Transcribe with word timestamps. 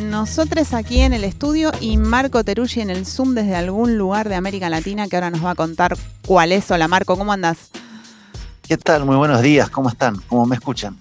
Nosotros 0.00 0.74
aquí 0.74 1.00
en 1.00 1.12
el 1.12 1.22
estudio 1.24 1.70
y 1.80 1.96
Marco 1.96 2.42
Teruggi 2.42 2.80
en 2.80 2.90
el 2.90 3.06
Zoom 3.06 3.34
desde 3.34 3.54
algún 3.54 3.96
lugar 3.96 4.28
de 4.28 4.34
América 4.34 4.68
Latina 4.68 5.06
que 5.08 5.16
ahora 5.16 5.30
nos 5.30 5.44
va 5.44 5.50
a 5.50 5.54
contar 5.54 5.96
cuál 6.26 6.52
es. 6.52 6.70
Hola 6.70 6.88
Marco, 6.88 7.16
¿cómo 7.16 7.32
andas? 7.32 7.70
¿Qué 8.66 8.76
tal? 8.76 9.04
Muy 9.04 9.16
buenos 9.16 9.40
días, 9.42 9.70
¿cómo 9.70 9.88
están? 9.88 10.16
¿Cómo 10.26 10.46
me 10.46 10.56
escuchan? 10.56 10.98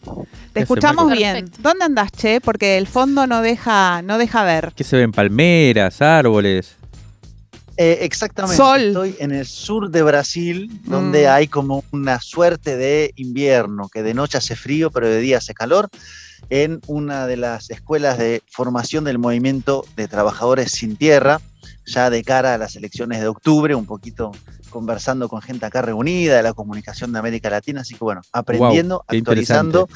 Te 0.52 0.62
escuchamos 0.62 1.12
bien. 1.12 1.50
¿Dónde 1.60 1.86
andas, 1.86 2.12
Che? 2.12 2.40
Porque 2.40 2.78
el 2.78 2.86
fondo 2.88 3.26
no 3.26 3.42
deja, 3.42 4.02
no 4.04 4.18
deja 4.18 4.44
ver. 4.44 4.74
¿Qué 4.76 4.84
se 4.84 4.98
ven? 4.98 5.12
Palmeras, 5.12 6.02
árboles. 6.02 6.76
Eh, 7.78 8.00
exactamente. 8.02 8.58
Sol. 8.58 8.82
Estoy 8.82 9.16
en 9.20 9.32
el 9.32 9.48
sur 9.48 9.90
de 9.90 10.04
Brasil, 10.04 10.70
donde 10.84 11.26
Mm. 11.26 11.32
hay 11.32 11.48
como 11.48 11.84
una 11.92 12.20
suerte 12.22 12.76
de 12.78 13.12
invierno, 13.16 13.90
que 13.90 14.04
de 14.04 14.14
noche 14.14 14.38
hace 14.38 14.56
frío, 14.56 14.92
pero 14.92 15.08
de 15.08 15.20
día 15.20 15.40
hace 15.40 15.56
calor, 15.56 15.90
en 16.50 16.82
una 16.88 17.28
de 17.28 17.38
las 17.38 17.70
escuelas 17.70 18.18
de 18.18 18.42
formación 18.50 19.04
del 19.04 19.20
movimiento 19.20 19.86
de 19.96 20.08
trabajadores 20.08 20.72
sin 20.72 20.96
tierra, 20.96 21.42
ya 21.86 22.10
de 22.10 22.24
cara 22.24 22.54
a 22.54 22.58
las 22.58 22.76
elecciones 22.76 23.20
de 23.20 23.28
octubre, 23.28 23.76
un 23.76 23.86
poquito 23.86 24.32
conversando 24.70 25.30
con 25.30 25.42
gente 25.42 25.66
acá 25.66 25.82
reunida 25.82 26.38
de 26.38 26.44
la 26.44 26.54
comunicación 26.54 27.14
de 27.14 27.20
América 27.20 27.50
Latina, 27.50 27.82
así 27.82 27.94
que 27.94 28.04
bueno, 28.04 28.22
aprendiendo, 28.32 29.04
actualizando 29.08 29.88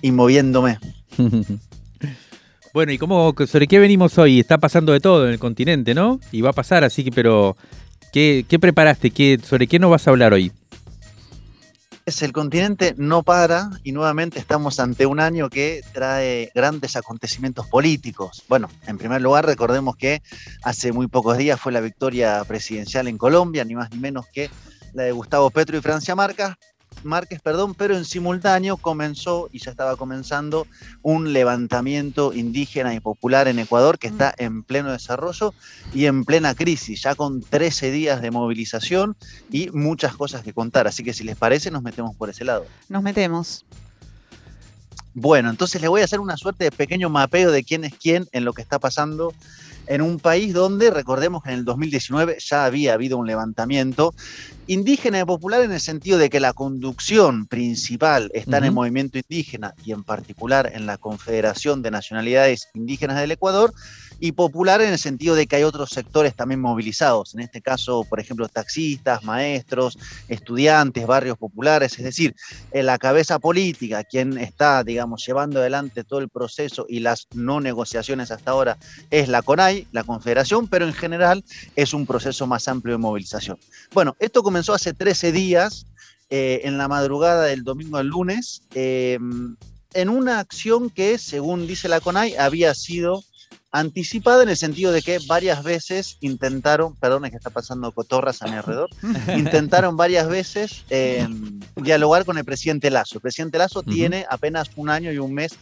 y 0.00 0.10
moviéndome. 0.10 0.78
bueno, 2.74 2.92
¿y 2.92 2.98
cómo, 2.98 3.34
sobre 3.46 3.66
qué 3.66 3.78
venimos 3.78 4.16
hoy? 4.18 4.40
Está 4.40 4.58
pasando 4.58 4.92
de 4.92 5.00
todo 5.00 5.26
en 5.26 5.32
el 5.32 5.38
continente, 5.38 5.94
¿no? 5.94 6.18
Y 6.32 6.40
va 6.40 6.50
a 6.50 6.54
pasar, 6.54 6.84
así 6.84 7.04
que, 7.04 7.12
pero, 7.12 7.56
¿qué, 8.12 8.44
qué 8.48 8.58
preparaste? 8.58 9.10
¿Qué, 9.10 9.38
¿Sobre 9.42 9.66
qué 9.66 9.78
nos 9.78 9.90
vas 9.90 10.06
a 10.06 10.10
hablar 10.10 10.32
hoy? 10.32 10.52
El 12.04 12.32
continente 12.32 12.94
no 12.96 13.22
para 13.22 13.70
y 13.84 13.92
nuevamente 13.92 14.40
estamos 14.40 14.80
ante 14.80 15.06
un 15.06 15.20
año 15.20 15.48
que 15.48 15.82
trae 15.92 16.50
grandes 16.52 16.96
acontecimientos 16.96 17.68
políticos. 17.68 18.42
Bueno, 18.48 18.68
en 18.86 18.98
primer 18.98 19.22
lugar 19.22 19.46
recordemos 19.46 19.96
que 19.96 20.20
hace 20.62 20.92
muy 20.92 21.06
pocos 21.06 21.38
días 21.38 21.60
fue 21.60 21.70
la 21.70 21.80
victoria 21.80 22.42
presidencial 22.44 23.06
en 23.06 23.18
Colombia, 23.18 23.64
ni 23.64 23.76
más 23.76 23.90
ni 23.92 23.98
menos 23.98 24.26
que 24.26 24.50
la 24.94 25.04
de 25.04 25.12
Gustavo 25.12 25.50
Petro 25.50 25.76
y 25.76 25.80
Francia 25.80 26.14
Márquez, 26.16 26.48
Márquez, 27.04 27.40
perdón, 27.40 27.74
pero 27.74 27.96
en 27.96 28.04
simultáneo 28.04 28.76
comenzó 28.76 29.48
y 29.52 29.58
ya 29.58 29.70
estaba 29.70 29.96
comenzando 29.96 30.66
un 31.02 31.32
levantamiento 31.32 32.32
indígena 32.32 32.94
y 32.94 33.00
popular 33.00 33.48
en 33.48 33.58
Ecuador 33.58 33.98
que 33.98 34.08
está 34.08 34.34
en 34.38 34.62
pleno 34.62 34.92
desarrollo 34.92 35.52
y 35.92 36.06
en 36.06 36.24
plena 36.24 36.54
crisis, 36.54 37.02
ya 37.02 37.14
con 37.14 37.42
13 37.42 37.90
días 37.90 38.22
de 38.22 38.30
movilización 38.30 39.16
y 39.50 39.70
muchas 39.70 40.16
cosas 40.16 40.42
que 40.42 40.52
contar. 40.52 40.86
Así 40.86 41.02
que 41.02 41.12
si 41.12 41.24
les 41.24 41.36
parece, 41.36 41.70
nos 41.70 41.82
metemos 41.82 42.14
por 42.16 42.30
ese 42.30 42.44
lado. 42.44 42.66
Nos 42.88 43.02
metemos. 43.02 43.64
Bueno, 45.14 45.50
entonces 45.50 45.80
les 45.80 45.90
voy 45.90 46.00
a 46.00 46.04
hacer 46.04 46.20
una 46.20 46.36
suerte 46.36 46.64
de 46.64 46.72
pequeño 46.72 47.10
mapeo 47.10 47.50
de 47.50 47.64
quién 47.64 47.84
es 47.84 47.94
quién 47.94 48.26
en 48.32 48.44
lo 48.44 48.54
que 48.54 48.62
está 48.62 48.78
pasando 48.78 49.34
en 49.86 50.00
un 50.00 50.18
país 50.18 50.54
donde, 50.54 50.90
recordemos 50.90 51.42
que 51.42 51.50
en 51.50 51.58
el 51.58 51.64
2019 51.64 52.38
ya 52.40 52.64
había 52.64 52.94
habido 52.94 53.18
un 53.18 53.26
levantamiento 53.26 54.14
indígena 54.72 55.20
y 55.20 55.24
popular 55.24 55.60
en 55.60 55.72
el 55.72 55.80
sentido 55.80 56.16
de 56.16 56.30
que 56.30 56.40
la 56.40 56.54
conducción 56.54 57.46
principal 57.46 58.30
está 58.32 58.56
en 58.56 58.64
el 58.64 58.72
movimiento 58.72 59.18
indígena 59.18 59.74
y 59.84 59.92
en 59.92 60.02
particular 60.02 60.70
en 60.72 60.86
la 60.86 60.96
Confederación 60.96 61.82
de 61.82 61.90
Nacionalidades 61.90 62.68
Indígenas 62.72 63.18
del 63.18 63.32
Ecuador, 63.32 63.74
y 64.22 64.30
popular 64.30 64.80
en 64.80 64.92
el 64.92 65.00
sentido 65.00 65.34
de 65.34 65.48
que 65.48 65.56
hay 65.56 65.64
otros 65.64 65.90
sectores 65.90 66.36
también 66.36 66.60
movilizados, 66.60 67.34
en 67.34 67.40
este 67.40 67.60
caso, 67.60 68.06
por 68.08 68.20
ejemplo, 68.20 68.48
taxistas, 68.48 69.24
maestros, 69.24 69.98
estudiantes, 70.28 71.08
barrios 71.08 71.36
populares, 71.36 71.98
es 71.98 72.04
decir, 72.04 72.36
en 72.70 72.86
la 72.86 72.98
cabeza 72.98 73.40
política, 73.40 74.04
quien 74.04 74.38
está, 74.38 74.84
digamos, 74.84 75.26
llevando 75.26 75.58
adelante 75.58 76.04
todo 76.04 76.20
el 76.20 76.28
proceso 76.28 76.86
y 76.88 77.00
las 77.00 77.26
no 77.34 77.60
negociaciones 77.60 78.30
hasta 78.30 78.52
ahora 78.52 78.78
es 79.10 79.28
la 79.28 79.42
CONAI, 79.42 79.88
la 79.90 80.04
Confederación, 80.04 80.68
pero 80.68 80.86
en 80.86 80.92
general 80.92 81.44
es 81.74 81.92
un 81.92 82.06
proceso 82.06 82.46
más 82.46 82.68
amplio 82.68 82.94
de 82.94 82.98
movilización. 82.98 83.58
Bueno, 83.92 84.14
esto 84.20 84.44
comenzó 84.44 84.61
hace 84.68 84.92
13 84.92 85.32
días, 85.32 85.86
eh, 86.30 86.62
en 86.64 86.78
la 86.78 86.88
madrugada 86.88 87.44
del 87.44 87.64
domingo 87.64 87.98
al 87.98 88.06
lunes, 88.06 88.62
eh, 88.74 89.18
en 89.94 90.08
una 90.08 90.38
acción 90.38 90.88
que, 90.88 91.18
según 91.18 91.66
dice 91.66 91.88
la 91.88 92.00
CONAI, 92.00 92.36
había 92.36 92.74
sido 92.74 93.22
anticipada 93.70 94.42
en 94.42 94.50
el 94.50 94.56
sentido 94.56 94.92
de 94.92 95.02
que 95.02 95.18
varias 95.26 95.62
veces 95.64 96.18
intentaron, 96.20 96.94
perdón, 96.96 97.24
es 97.24 97.30
que 97.30 97.38
está 97.38 97.50
pasando 97.50 97.90
cotorras 97.92 98.42
a 98.42 98.46
mi 98.46 98.52
alrededor, 98.52 98.90
intentaron 99.36 99.96
varias 99.96 100.28
veces 100.28 100.84
eh, 100.90 101.26
dialogar 101.76 102.24
con 102.24 102.38
el 102.38 102.44
presidente 102.44 102.90
Lazo. 102.90 103.16
El 103.16 103.22
presidente 103.22 103.58
Lazo 103.58 103.82
tiene 103.82 104.26
apenas 104.30 104.70
un 104.76 104.90
año 104.90 105.10
y 105.10 105.18
un 105.18 105.34
mes 105.34 105.52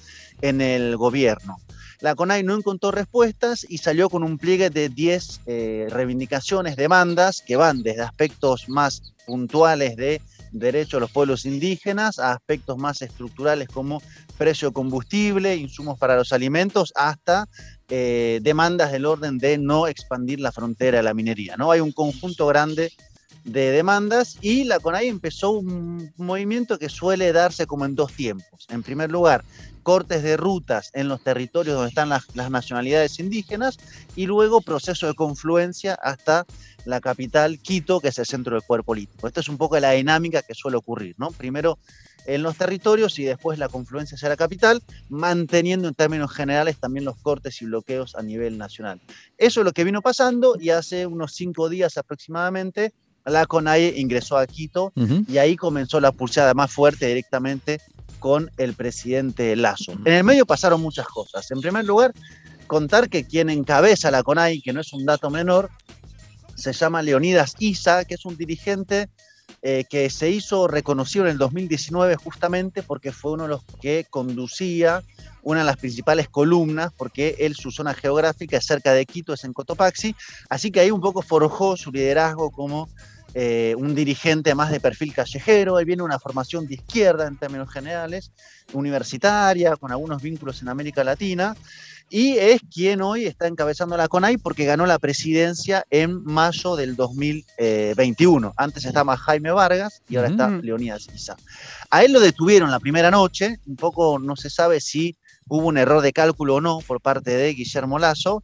en 0.42 0.60
el 0.60 0.96
gobierno. 0.96 1.58
La 2.00 2.14
CONAI 2.14 2.42
no 2.42 2.54
encontró 2.56 2.90
respuestas 2.90 3.66
y 3.68 3.78
salió 3.78 4.08
con 4.08 4.22
un 4.22 4.38
pliegue 4.38 4.70
de 4.70 4.88
10 4.88 5.40
eh, 5.46 5.86
reivindicaciones, 5.90 6.76
demandas, 6.76 7.42
que 7.46 7.56
van 7.56 7.82
desde 7.82 8.02
aspectos 8.02 8.68
más 8.68 9.14
puntuales 9.26 9.96
de 9.96 10.22
derechos 10.52 10.92
de 10.92 11.00
los 11.00 11.10
pueblos 11.10 11.44
indígenas 11.44 12.18
a 12.18 12.32
aspectos 12.32 12.78
más 12.78 13.02
estructurales 13.02 13.68
como 13.68 14.02
precio 14.38 14.68
de 14.68 14.74
combustible, 14.74 15.56
insumos 15.56 15.98
para 15.98 16.16
los 16.16 16.32
alimentos, 16.32 16.92
hasta 16.96 17.46
eh, 17.88 18.40
demandas 18.42 18.92
del 18.92 19.04
orden 19.06 19.38
de 19.38 19.58
no 19.58 19.86
expandir 19.86 20.40
la 20.40 20.52
frontera 20.52 20.98
de 20.98 21.02
la 21.02 21.14
minería. 21.14 21.56
¿no? 21.56 21.70
Hay 21.70 21.80
un 21.80 21.92
conjunto 21.92 22.46
grande 22.46 22.92
de 23.44 23.70
demandas 23.70 24.36
y 24.40 24.64
la 24.64 24.80
CONAI 24.80 25.08
empezó 25.08 25.50
un 25.50 26.12
movimiento 26.16 26.78
que 26.78 26.88
suele 26.88 27.32
darse 27.32 27.66
como 27.66 27.84
en 27.84 27.94
dos 27.94 28.12
tiempos. 28.12 28.66
En 28.68 28.82
primer 28.82 29.10
lugar, 29.10 29.44
cortes 29.82 30.22
de 30.22 30.36
rutas 30.36 30.90
en 30.94 31.08
los 31.08 31.22
territorios 31.22 31.74
donde 31.74 31.88
están 31.88 32.08
las, 32.08 32.26
nacionalidades 32.50 33.18
indígenas 33.18 33.78
y 34.16 34.26
luego 34.26 34.60
proceso 34.60 35.06
de 35.06 35.14
confluencia 35.14 35.94
hasta 35.94 36.46
la 36.84 37.00
capital 37.00 37.58
Quito, 37.58 38.00
que 38.00 38.08
es 38.08 38.18
el 38.18 38.26
centro 38.26 38.54
del 38.54 38.62
poder 38.62 38.84
político. 38.84 39.26
Esto 39.26 39.40
es 39.40 39.48
un 39.48 39.58
poco 39.58 39.78
la 39.78 39.92
dinámica 39.92 40.42
que 40.42 40.54
suele 40.54 40.76
ocurrir, 40.76 41.14
¿no? 41.18 41.30
Primero 41.30 41.78
en 42.26 42.42
los 42.42 42.56
territorios 42.56 43.18
y 43.18 43.24
después 43.24 43.58
la 43.58 43.68
confluencia 43.68 44.14
hacia 44.14 44.28
la 44.28 44.36
capital, 44.36 44.82
manteniendo 45.08 45.88
en 45.88 45.94
términos 45.94 46.32
generales 46.32 46.78
también 46.78 47.04
los 47.04 47.16
cortes 47.16 47.60
y 47.62 47.64
bloqueos 47.64 48.14
a 48.14 48.22
nivel 48.22 48.58
nacional. 48.58 49.00
Eso 49.38 49.60
es 49.60 49.64
lo 49.64 49.72
que 49.72 49.84
vino 49.84 50.02
pasando 50.02 50.56
y 50.60 50.70
hace 50.70 51.06
unos 51.06 51.32
cinco 51.32 51.68
días 51.68 51.96
aproximadamente 51.96 52.92
la 53.24 53.46
CONAIE 53.46 53.98
ingresó 53.98 54.36
a 54.38 54.46
Quito 54.46 54.92
y 55.28 55.38
ahí 55.38 55.56
comenzó 55.56 56.00
la 56.00 56.12
pulsada 56.12 56.54
más 56.54 56.72
fuerte 56.72 57.06
directamente 57.06 57.80
con 58.18 58.50
el 58.58 58.74
presidente 58.74 59.56
Lazo. 59.56 59.92
En 60.04 60.12
el 60.12 60.24
medio 60.24 60.46
pasaron 60.46 60.80
muchas 60.80 61.06
cosas. 61.06 61.50
En 61.50 61.60
primer 61.60 61.84
lugar, 61.84 62.12
contar 62.66 63.08
que 63.08 63.24
quien 63.24 63.50
encabeza 63.50 64.10
la 64.10 64.22
CONAI, 64.22 64.60
que 64.60 64.72
no 64.72 64.80
es 64.80 64.92
un 64.92 65.06
dato 65.06 65.30
menor, 65.30 65.70
se 66.54 66.72
llama 66.72 67.02
Leonidas 67.02 67.54
Isa, 67.58 68.04
que 68.04 68.14
es 68.14 68.24
un 68.24 68.36
dirigente 68.36 69.08
eh, 69.62 69.84
que 69.88 70.08
se 70.10 70.30
hizo 70.30 70.68
reconocido 70.68 71.26
en 71.26 71.32
el 71.32 71.38
2019 71.38 72.16
justamente 72.16 72.82
porque 72.82 73.12
fue 73.12 73.32
uno 73.32 73.42
de 73.42 73.50
los 73.50 73.64
que 73.80 74.06
conducía 74.08 75.02
una 75.42 75.60
de 75.60 75.66
las 75.66 75.76
principales 75.76 76.28
columnas, 76.28 76.92
porque 76.96 77.36
él, 77.38 77.54
su 77.54 77.70
zona 77.70 77.94
geográfica 77.94 78.56
es 78.56 78.66
cerca 78.66 78.92
de 78.92 79.06
Quito, 79.06 79.32
es 79.32 79.44
en 79.44 79.52
Cotopaxi, 79.52 80.14
así 80.48 80.70
que 80.70 80.80
ahí 80.80 80.90
un 80.90 81.00
poco 81.00 81.22
forjó 81.22 81.76
su 81.76 81.90
liderazgo 81.90 82.50
como 82.50 82.88
eh, 83.34 83.74
un 83.78 83.94
dirigente 83.94 84.54
más 84.54 84.70
de 84.70 84.80
perfil 84.80 85.14
callejero, 85.14 85.78
él 85.78 85.84
viene 85.84 86.02
una 86.02 86.18
formación 86.18 86.66
de 86.66 86.74
izquierda 86.74 87.26
en 87.26 87.36
términos 87.36 87.70
generales, 87.70 88.32
universitaria, 88.72 89.76
con 89.76 89.92
algunos 89.92 90.20
vínculos 90.20 90.62
en 90.62 90.68
América 90.68 91.04
Latina, 91.04 91.54
y 92.10 92.36
es 92.38 92.60
quien 92.70 93.00
hoy 93.02 93.24
está 93.24 93.46
encabezando 93.46 93.96
la 93.96 94.08
CONAI 94.08 94.36
porque 94.36 94.64
ganó 94.64 94.84
la 94.84 94.98
presidencia 94.98 95.86
en 95.90 96.24
mayo 96.24 96.74
del 96.74 96.96
2021. 96.96 98.52
Antes 98.56 98.84
estaba 98.84 99.16
Jaime 99.16 99.52
Vargas 99.52 100.02
y 100.08 100.16
ahora 100.16 100.28
está. 100.28 100.50
Leonidas 100.50 101.06
Isa. 101.14 101.36
A 101.88 102.04
él 102.04 102.12
lo 102.12 102.20
detuvieron 102.20 102.70
la 102.70 102.80
primera 102.80 103.12
noche, 103.12 103.60
un 103.64 103.76
poco 103.76 104.18
no 104.18 104.34
se 104.34 104.50
sabe 104.50 104.80
si 104.80 105.16
hubo 105.46 105.68
un 105.68 105.78
error 105.78 106.02
de 106.02 106.12
cálculo 106.12 106.56
o 106.56 106.60
no 106.60 106.80
por 106.86 107.00
parte 107.00 107.30
de 107.30 107.54
Guillermo 107.54 107.98
Lazo, 107.98 108.42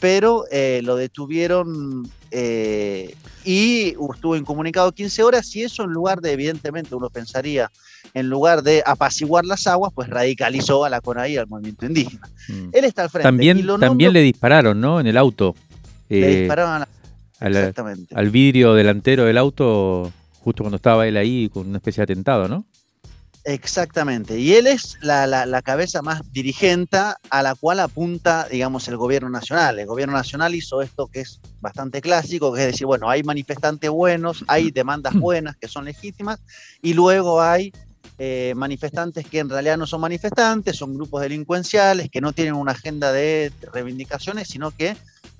pero 0.00 0.44
eh, 0.50 0.80
lo 0.84 0.96
detuvieron 0.96 2.08
eh, 2.30 3.14
y 3.44 3.88
estuvo 4.14 4.36
incomunicado 4.36 4.92
15 4.92 5.22
horas 5.22 5.54
y 5.56 5.62
eso 5.62 5.84
en 5.84 5.90
lugar 5.90 6.20
de, 6.20 6.32
evidentemente, 6.32 6.94
uno 6.94 7.08
pensaría, 7.10 7.70
en 8.14 8.28
lugar 8.28 8.62
de 8.62 8.82
apaciguar 8.84 9.44
las 9.44 9.66
aguas, 9.66 9.92
pues 9.94 10.08
radicalizó 10.08 10.84
a 10.84 10.90
la 10.90 11.00
CONAI 11.00 11.32
y 11.34 11.36
al 11.38 11.46
movimiento 11.46 11.86
indígena. 11.86 12.28
Mm. 12.48 12.68
Él 12.72 12.84
está 12.84 13.02
al 13.04 13.10
frente. 13.10 13.26
y 13.26 13.30
También, 13.30 13.66
lo 13.66 13.78
también 13.78 14.12
le 14.12 14.20
dispararon, 14.22 14.80
¿no? 14.80 15.00
En 15.00 15.06
el 15.06 15.16
auto. 15.16 15.54
le 16.08 16.18
Eh, 16.36 16.38
dispararon 16.40 16.72
a 16.74 16.78
la- 16.80 16.88
al, 17.40 17.56
Exactamente. 17.56 18.14
al 18.14 18.30
vidrio 18.30 18.74
delantero 18.74 19.24
del 19.24 19.36
auto 19.38 20.10
justo 20.40 20.62
cuando 20.62 20.76
estaba 20.76 21.06
él 21.06 21.16
ahí 21.16 21.50
con 21.52 21.66
una 21.68 21.78
especie 21.78 22.00
de 22.06 22.12
atentado, 22.12 22.48
¿no? 22.48 22.64
Exactamente. 23.48 24.36
Y 24.40 24.54
él 24.54 24.66
es 24.66 24.98
la, 25.02 25.24
la- 25.28 25.46
la 25.46 25.62
cabeza 25.62 26.02
más 26.02 26.20
dirigente 26.32 26.98
a 27.30 27.42
la 27.44 27.54
cual 27.54 27.78
apunta, 27.78 28.48
digamos, 28.50 28.88
el 28.88 28.96
gobierno 28.96 29.30
nacional. 29.30 29.78
El 29.78 29.86
gobierno 29.86 30.14
nacional 30.14 30.56
hizo 30.56 30.82
esto 30.82 31.06
que 31.06 31.20
es 31.20 31.40
bastante 31.60 32.00
clásico, 32.00 32.52
que 32.52 32.62
es 32.62 32.66
decir, 32.72 32.88
bueno, 32.88 33.08
hay 33.08 33.22
manifestantes 33.22 33.88
buenos, 33.88 34.44
hay 34.48 34.72
demandas 34.72 35.14
buenas 35.14 35.56
que 35.56 35.68
son 35.68 35.84
legítimas, 35.84 36.40
y 36.82 36.94
luego 36.94 37.40
hay 37.40 37.72
eh, 38.18 38.52
manifestantes 38.56 39.24
que 39.28 39.38
en 39.38 39.48
realidad 39.48 39.78
no 39.78 39.86
son 39.86 40.00
manifestantes, 40.00 40.76
son 40.76 40.94
grupos 40.96 41.22
delincuenciales, 41.22 42.10
que 42.10 42.20
no 42.20 42.32
tienen 42.32 42.54
una 42.54 42.72
agenda 42.72 43.12
de 43.12 43.52
reivindicaciones, 43.72 44.48
sino 44.48 44.72
que, 44.72 44.96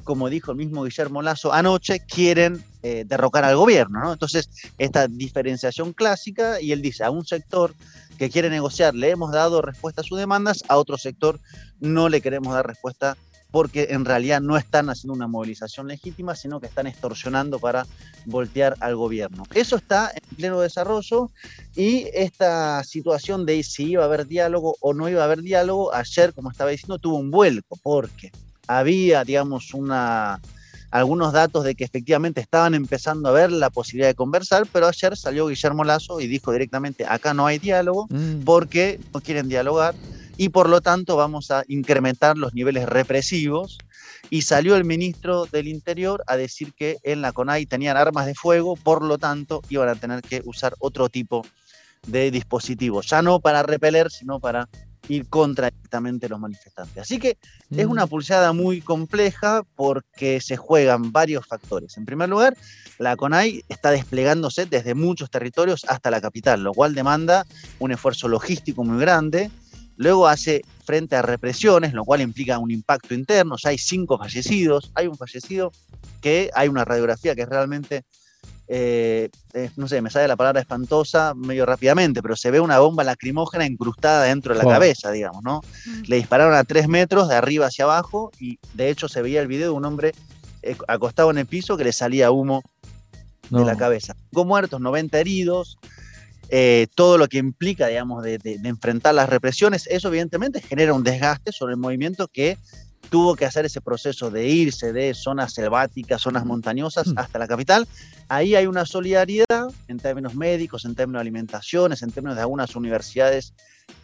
como 0.06 0.30
dijo 0.30 0.52
el 0.52 0.56
mismo 0.56 0.84
Guillermo 0.84 1.20
Lazo 1.20 1.52
anoche, 1.52 2.00
quieren 2.00 2.64
eh, 2.82 3.04
derrocar 3.06 3.44
al 3.44 3.56
gobierno, 3.56 4.00
¿no? 4.00 4.12
Entonces, 4.14 4.48
esta 4.78 5.08
diferenciación 5.08 5.92
clásica, 5.92 6.58
y 6.62 6.72
él 6.72 6.80
dice, 6.80 7.04
a 7.04 7.10
un 7.10 7.26
sector 7.26 7.74
que 8.16 8.30
quiere 8.30 8.48
negociar 8.48 8.94
le 8.94 9.10
hemos 9.10 9.32
dado 9.32 9.60
respuesta 9.60 10.00
a 10.00 10.04
sus 10.04 10.18
demandas, 10.18 10.64
a 10.68 10.78
otro 10.78 10.96
sector 10.96 11.38
no 11.80 12.08
le 12.08 12.22
queremos 12.22 12.54
dar 12.54 12.66
respuesta 12.66 13.18
porque 13.50 13.88
en 13.90 14.04
realidad 14.04 14.40
no 14.40 14.56
están 14.56 14.90
haciendo 14.90 15.14
una 15.14 15.28
movilización 15.28 15.88
legítima, 15.88 16.34
sino 16.34 16.60
que 16.60 16.66
están 16.66 16.86
extorsionando 16.86 17.58
para 17.58 17.86
voltear 18.26 18.76
al 18.80 18.96
gobierno. 18.96 19.44
Eso 19.54 19.76
está 19.76 20.10
en 20.14 20.36
pleno 20.36 20.60
desarrollo 20.60 21.30
y 21.74 22.06
esta 22.12 22.82
situación 22.84 23.46
de 23.46 23.62
si 23.62 23.90
iba 23.90 24.02
a 24.02 24.06
haber 24.06 24.26
diálogo 24.26 24.76
o 24.80 24.94
no 24.94 25.08
iba 25.08 25.22
a 25.22 25.24
haber 25.24 25.42
diálogo, 25.42 25.94
ayer, 25.94 26.32
como 26.34 26.50
estaba 26.50 26.70
diciendo, 26.70 26.98
tuvo 26.98 27.16
un 27.16 27.30
vuelco, 27.30 27.78
porque 27.82 28.30
había, 28.66 29.24
digamos, 29.24 29.74
una, 29.74 30.40
algunos 30.90 31.32
datos 31.32 31.64
de 31.64 31.74
que 31.74 31.84
efectivamente 31.84 32.40
estaban 32.40 32.74
empezando 32.74 33.28
a 33.28 33.32
ver 33.32 33.50
la 33.52 33.70
posibilidad 33.70 34.08
de 34.08 34.14
conversar, 34.14 34.66
pero 34.72 34.86
ayer 34.88 35.16
salió 35.16 35.46
Guillermo 35.46 35.84
Lazo 35.84 36.20
y 36.20 36.26
dijo 36.26 36.52
directamente, 36.52 37.04
acá 37.06 37.34
no 37.34 37.46
hay 37.46 37.58
diálogo 37.58 38.06
Mm. 38.10 38.44
porque 38.44 39.00
no 39.12 39.20
quieren 39.20 39.48
dialogar 39.48 39.94
y 40.36 40.50
por 40.50 40.68
lo 40.68 40.80
tanto 40.80 41.16
vamos 41.16 41.50
a 41.50 41.64
incrementar 41.68 42.36
los 42.36 42.54
niveles 42.54 42.86
represivos. 42.88 43.78
Y 44.28 44.42
salió 44.42 44.74
el 44.74 44.84
ministro 44.84 45.46
del 45.46 45.68
Interior 45.68 46.24
a 46.26 46.36
decir 46.36 46.72
que 46.74 46.96
en 47.04 47.22
la 47.22 47.30
CONAI 47.30 47.64
tenían 47.66 47.96
armas 47.96 48.26
de 48.26 48.34
fuego, 48.34 48.74
por 48.74 49.02
lo 49.02 49.18
tanto 49.18 49.62
iban 49.68 49.88
a 49.88 49.94
tener 49.94 50.20
que 50.20 50.42
usar 50.44 50.74
otro 50.80 51.08
tipo 51.08 51.46
de 52.08 52.32
dispositivos, 52.32 53.06
ya 53.06 53.22
no 53.22 53.38
para 53.38 53.62
repeler, 53.62 54.10
sino 54.10 54.40
para 54.40 54.68
ir 55.08 55.26
contra 55.28 55.70
directamente 55.70 56.28
los 56.28 56.40
manifestantes. 56.40 56.98
Así 56.98 57.18
que 57.18 57.38
es 57.70 57.86
una 57.86 58.06
pulseada 58.06 58.52
muy 58.52 58.80
compleja 58.80 59.62
porque 59.74 60.40
se 60.40 60.56
juegan 60.56 61.12
varios 61.12 61.46
factores. 61.46 61.96
En 61.96 62.04
primer 62.04 62.28
lugar, 62.28 62.56
la 62.98 63.16
CONAI 63.16 63.64
está 63.68 63.90
desplegándose 63.90 64.66
desde 64.66 64.94
muchos 64.94 65.30
territorios 65.30 65.84
hasta 65.88 66.10
la 66.10 66.20
capital, 66.20 66.62
lo 66.62 66.72
cual 66.72 66.94
demanda 66.94 67.46
un 67.78 67.92
esfuerzo 67.92 68.28
logístico 68.28 68.84
muy 68.84 68.98
grande. 68.98 69.50
Luego 69.96 70.28
hace 70.28 70.62
frente 70.84 71.16
a 71.16 71.22
represiones, 71.22 71.94
lo 71.94 72.04
cual 72.04 72.20
implica 72.20 72.58
un 72.58 72.70
impacto 72.70 73.14
interno. 73.14 73.56
Ya 73.56 73.70
hay 73.70 73.78
cinco 73.78 74.18
fallecidos. 74.18 74.92
Hay 74.94 75.06
un 75.06 75.16
fallecido 75.16 75.72
que 76.20 76.50
hay 76.54 76.68
una 76.68 76.84
radiografía 76.84 77.34
que 77.34 77.42
es 77.42 77.48
realmente, 77.48 78.04
eh, 78.68 79.28
eh, 79.54 79.70
no 79.76 79.86
sé, 79.88 80.00
me 80.02 80.10
sale 80.10 80.26
la 80.28 80.36
palabra 80.36 80.60
espantosa 80.60 81.34
medio 81.34 81.66
rápidamente, 81.66 82.20
pero 82.22 82.34
se 82.36 82.50
ve 82.50 82.58
una 82.60 82.78
bomba 82.80 83.04
lacrimógena 83.04 83.64
incrustada 83.66 84.24
dentro 84.24 84.54
de 84.54 84.62
la 84.62 84.68
cabeza, 84.70 85.10
digamos, 85.12 85.42
¿no? 85.44 85.60
Le 86.06 86.16
dispararon 86.16 86.54
a 86.54 86.64
tres 86.64 86.88
metros 86.88 87.28
de 87.28 87.36
arriba 87.36 87.66
hacia 87.66 87.84
abajo 87.84 88.32
y 88.40 88.58
de 88.74 88.90
hecho 88.90 89.08
se 89.08 89.22
veía 89.22 89.40
el 89.40 89.46
video 89.46 89.66
de 89.66 89.76
un 89.76 89.84
hombre 89.84 90.12
eh, 90.62 90.76
acostado 90.88 91.30
en 91.30 91.38
el 91.38 91.46
piso 91.46 91.76
que 91.76 91.84
le 91.84 91.92
salía 91.92 92.30
humo 92.30 92.62
No. 93.50 93.60
de 93.60 93.64
la 93.66 93.76
cabeza. 93.76 94.16
Cinco 94.30 94.44
muertos, 94.44 94.80
90 94.80 95.20
heridos, 95.20 95.78
eh, 96.48 96.88
todo 96.96 97.18
lo 97.18 97.28
que 97.28 97.38
implica, 97.38 97.86
digamos, 97.86 98.24
de, 98.24 98.38
de- 98.38 98.58
de 98.58 98.68
enfrentar 98.68 99.14
las 99.14 99.28
represiones, 99.28 99.86
eso 99.86 100.08
evidentemente 100.08 100.60
genera 100.60 100.92
un 100.94 101.04
desgaste 101.04 101.52
sobre 101.52 101.74
el 101.74 101.78
movimiento 101.78 102.26
que 102.26 102.58
tuvo 103.10 103.36
que 103.36 103.44
hacer 103.44 103.64
ese 103.64 103.80
proceso 103.80 104.30
de 104.30 104.48
irse 104.48 104.92
de 104.92 105.14
zonas 105.14 105.52
selváticas, 105.54 106.22
zonas 106.22 106.44
montañosas 106.44 107.08
hasta 107.16 107.38
la 107.38 107.46
capital. 107.46 107.86
Ahí 108.28 108.54
hay 108.54 108.66
una 108.66 108.84
solidaridad 108.86 109.68
en 109.88 109.98
términos 109.98 110.34
médicos, 110.34 110.84
en 110.84 110.94
términos 110.94 111.20
de 111.20 111.22
alimentaciones, 111.22 112.02
en 112.02 112.10
términos 112.10 112.36
de 112.36 112.42
algunas 112.42 112.74
universidades 112.76 113.54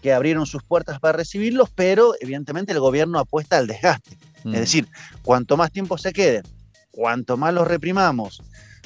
que 0.01 0.13
abrieron 0.13 0.47
sus 0.47 0.63
puertas 0.63 1.01
para 1.01 1.19
recibirlos, 1.19 1.71
pero 1.75 2.15
evidentemente 2.21 2.73
el 2.73 2.81
gobierno 2.81 3.19
apuesta 3.19 3.59
al 3.59 3.67
desgaste. 3.67 4.17
Mm. 4.45 4.55
Es 4.55 4.61
decir, 4.61 4.89
cuanto 5.23 5.57
más 5.57 5.71
tiempo 5.71 5.99
se 5.99 6.13
queden, 6.13 6.45
cuanto 6.91 7.37
más 7.37 7.53
los 7.55 7.67
reprimamos, 7.67 8.43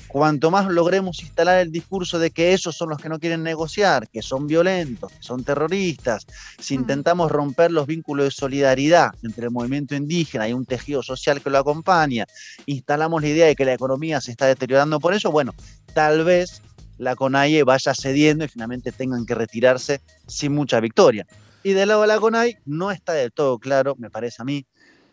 cuanto 0.08 0.50
más 0.50 0.66
logremos 0.66 1.22
instalar 1.22 1.60
el 1.60 1.72
discurso 1.72 2.18
de 2.18 2.30
que 2.30 2.52
esos 2.52 2.76
son 2.76 2.90
los 2.90 2.98
que 2.98 3.08
no 3.08 3.18
quieren 3.18 3.42
negociar, 3.42 4.08
que 4.08 4.22
son 4.22 4.46
violentos, 4.46 5.12
que 5.12 5.22
son 5.22 5.44
terroristas, 5.44 6.26
si 6.58 6.74
intentamos 6.74 7.30
romper 7.30 7.70
los 7.70 7.86
vínculos 7.86 8.26
de 8.26 8.30
solidaridad 8.30 9.10
entre 9.22 9.46
el 9.46 9.50
movimiento 9.50 9.94
indígena 9.94 10.48
y 10.48 10.52
un 10.52 10.66
tejido 10.66 11.02
social 11.02 11.40
que 11.40 11.50
lo 11.50 11.58
acompaña, 11.58 12.26
instalamos 12.66 13.22
la 13.22 13.28
idea 13.28 13.46
de 13.46 13.56
que 13.56 13.64
la 13.64 13.74
economía 13.74 14.20
se 14.20 14.30
está 14.30 14.46
deteriorando 14.46 15.00
por 15.00 15.14
eso, 15.14 15.30
bueno, 15.30 15.54
tal 15.94 16.24
vez 16.24 16.62
la 16.98 17.14
CONAIE 17.14 17.62
vaya 17.62 17.94
cediendo 17.94 18.44
y 18.44 18.48
finalmente 18.48 18.92
tengan 18.92 19.26
que 19.26 19.34
retirarse 19.34 20.00
sin 20.26 20.52
mucha 20.52 20.80
victoria. 20.80 21.26
Y 21.62 21.72
del 21.72 21.88
lado 21.88 22.02
de 22.02 22.06
la 22.06 22.18
CONAI 22.18 22.58
no 22.64 22.90
está 22.90 23.12
del 23.12 23.32
todo 23.32 23.58
claro, 23.58 23.96
me 23.98 24.10
parece 24.10 24.40
a 24.40 24.44
mí, 24.44 24.66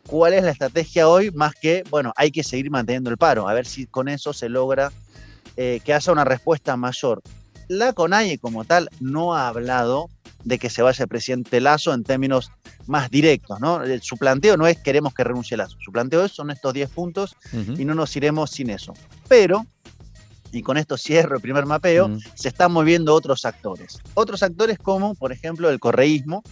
cuál 0.07 0.33
es 0.33 0.43
la 0.43 0.51
estrategia 0.51 1.07
hoy, 1.07 1.31
más 1.31 1.53
que, 1.55 1.83
bueno, 1.89 2.13
hay 2.15 2.31
que 2.31 2.43
seguir 2.43 2.69
manteniendo 2.69 3.09
el 3.09 3.17
paro, 3.17 3.47
a 3.47 3.53
ver 3.53 3.65
si 3.65 3.85
con 3.85 4.07
eso 4.07 4.33
se 4.33 4.49
logra 4.49 4.91
eh, 5.57 5.79
que 5.83 5.93
haya 5.93 6.11
una 6.11 6.25
respuesta 6.25 6.75
mayor. 6.77 7.21
La 7.67 7.93
CONAIE 7.93 8.37
como 8.39 8.65
tal 8.65 8.89
no 8.99 9.35
ha 9.35 9.47
hablado 9.47 10.09
de 10.43 10.59
que 10.59 10.69
se 10.69 10.81
vaya 10.81 11.03
el 11.03 11.07
presidente 11.07 11.61
Lazo 11.61 11.93
en 11.93 12.03
términos 12.03 12.51
más 12.87 13.09
directos, 13.09 13.59
¿no? 13.61 13.81
El- 13.81 14.01
Su 14.01 14.17
planteo 14.17 14.57
no 14.57 14.67
es 14.67 14.77
queremos 14.79 15.13
que 15.13 15.23
renuncie 15.23 15.55
Lazo, 15.55 15.77
su 15.79 15.91
planteo 15.91 16.25
es, 16.25 16.31
son 16.33 16.51
estos 16.51 16.73
10 16.73 16.89
puntos 16.89 17.35
y 17.79 17.85
no 17.85 17.95
nos 17.95 18.13
iremos 18.17 18.51
sin 18.51 18.69
eso. 18.69 18.93
Pero, 19.29 19.65
y 20.51 20.61
con 20.61 20.77
esto 20.77 20.97
cierro 20.97 21.35
el 21.37 21.41
primer 21.41 21.65
mapeo, 21.65 22.07
se 22.35 22.49
están 22.49 22.71
moviendo 22.73 23.13
otros 23.15 23.45
actores. 23.45 23.99
Otros 24.15 24.43
actores 24.43 24.77
como, 24.77 25.15
por 25.15 25.31
ejemplo, 25.31 25.69
el 25.69 25.79
correísmo, 25.79 26.43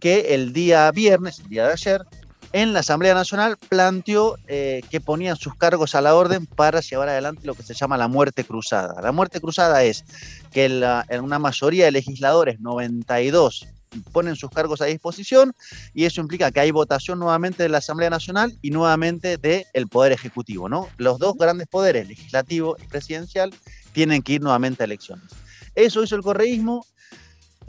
que 0.00 0.34
el 0.34 0.52
día 0.52 0.90
viernes, 0.92 1.38
el 1.40 1.48
día 1.48 1.66
de 1.66 1.72
ayer, 1.72 2.02
en 2.52 2.72
la 2.72 2.80
Asamblea 2.80 3.14
Nacional 3.14 3.56
planteó 3.68 4.36
eh, 4.48 4.82
que 4.90 5.00
ponían 5.00 5.36
sus 5.36 5.54
cargos 5.54 5.94
a 5.94 6.00
la 6.00 6.14
orden 6.14 6.46
para 6.46 6.80
llevar 6.80 7.08
adelante 7.08 7.46
lo 7.46 7.54
que 7.54 7.62
se 7.62 7.74
llama 7.74 7.96
la 7.96 8.08
muerte 8.08 8.44
cruzada. 8.44 9.00
La 9.00 9.12
muerte 9.12 9.40
cruzada 9.40 9.84
es 9.84 10.04
que 10.52 10.68
la- 10.68 11.04
en 11.08 11.22
una 11.22 11.38
mayoría 11.38 11.84
de 11.84 11.92
legisladores, 11.92 12.58
92, 12.60 13.66
ponen 14.12 14.36
sus 14.36 14.50
cargos 14.50 14.80
a 14.80 14.84
disposición 14.86 15.52
y 15.94 16.04
eso 16.04 16.20
implica 16.20 16.50
que 16.52 16.60
hay 16.60 16.70
votación 16.70 17.18
nuevamente 17.18 17.62
de 17.64 17.68
la 17.68 17.78
Asamblea 17.78 18.10
Nacional 18.10 18.56
y 18.62 18.70
nuevamente 18.70 19.36
del 19.36 19.88
Poder 19.88 20.12
Ejecutivo. 20.12 20.68
¿no? 20.68 20.88
Los 20.96 21.18
dos 21.18 21.34
grandes 21.36 21.66
poderes, 21.68 22.06
legislativo 22.08 22.76
y 22.82 22.86
presidencial, 22.86 23.52
tienen 23.92 24.22
que 24.22 24.34
ir 24.34 24.42
nuevamente 24.42 24.82
a 24.82 24.86
elecciones. 24.86 25.24
Eso 25.74 26.02
hizo 26.02 26.14
el 26.16 26.22
correísmo, 26.22 26.84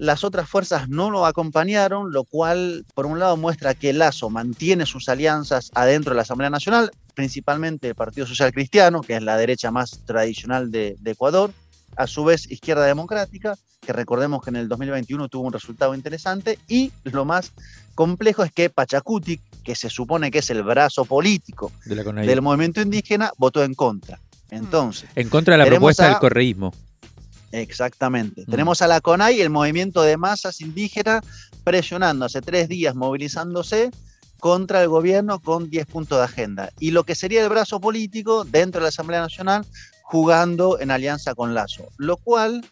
las 0.02 0.24
otras 0.24 0.50
fuerzas 0.50 0.90
no 0.90 1.12
lo 1.12 1.28
acompañaron, 1.28 2.12
lo 2.12 2.24
cual, 2.24 2.88
por 2.96 3.06
un 3.06 3.20
lado, 3.20 3.38
muestra 3.38 3.76
que 3.76 3.94
Lazo 3.94 4.32
mantiene 4.32 4.88
sus 4.88 5.08
alianzas 5.10 5.70
adentro 5.76 6.14
de 6.14 6.16
la 6.16 6.24
Asamblea 6.24 6.50
Nacional, 6.50 6.90
principalmente 7.14 7.90
el 7.90 7.94
Partido 7.94 8.26
Social 8.26 8.52
Cristiano, 8.52 9.02
que 9.02 9.18
es 9.18 9.22
la 9.22 9.38
derecha 9.38 9.70
más 9.70 10.00
tradicional 10.08 10.72
de, 10.72 10.96
de 11.00 11.12
Ecuador, 11.12 11.54
a 11.98 12.08
su 12.08 12.24
vez 12.24 12.50
Izquierda 12.50 12.84
Democrática, 12.86 13.56
que 13.80 13.94
recordemos 13.94 14.42
que 14.44 14.50
en 14.50 14.56
el 14.56 14.68
2021 14.68 15.30
tuvo 15.30 15.46
un 15.46 15.54
resultado 15.54 15.94
interesante, 15.94 16.58
y 16.68 16.92
lo 17.04 17.24
más 17.24 17.52
complejo 17.94 18.44
es 18.44 18.52
que 18.52 18.72
Pachacuti, 18.72 19.40
que 19.64 19.76
se 19.76 19.92
supone 19.92 20.32
que 20.32 20.40
es 20.40 20.50
el 20.50 20.64
brazo 20.64 21.06
político 21.06 21.72
De 21.86 21.94
del 22.26 22.42
movimiento 22.42 22.82
indígena, 22.82 23.32
votó 23.38 23.64
en 23.64 23.76
contra. 23.76 24.20
Entonces, 24.50 25.08
En 25.14 25.30
contra 25.30 25.54
de 25.54 25.58
la 25.60 25.66
propuesta 25.68 26.06
a- 26.08 26.10
del 26.10 26.18
correísmo. 26.18 26.74
Exactamente. 27.52 28.42
Mm. 28.42 28.52
Tenemos 28.52 28.82
a 28.82 28.88
la 28.88 29.02
CONAI, 29.02 29.42
el 29.42 29.50
movimiento 29.50 30.02
de 30.02 30.18
masas 30.18 30.62
indígenas, 30.62 31.22
presionando 31.64 32.26
hace 32.26 32.42
tres 32.42 32.70
días, 32.70 32.96
movilizándose 32.96 33.92
contra 34.40 34.82
el 34.82 34.90
gobierno 34.90 35.40
con 35.40 35.70
10 35.70 35.86
puntos 35.86 36.18
de 36.18 36.24
agenda. 36.24 36.72
Y 36.80 36.92
lo 36.92 37.04
que 37.04 37.16
sería 37.16 37.44
el 37.44 37.50
brazo 37.50 37.80
político 37.80 38.44
dentro 38.44 38.80
de 38.80 38.84
la 38.84 38.90
Asamblea 38.90 39.22
Nacional, 39.22 39.66
jugando 40.02 40.80
en 40.80 40.92
alianza 40.92 41.36
con 41.36 41.54
Lazo. 41.54 41.90
Lo 41.98 42.18
cual 42.18 42.66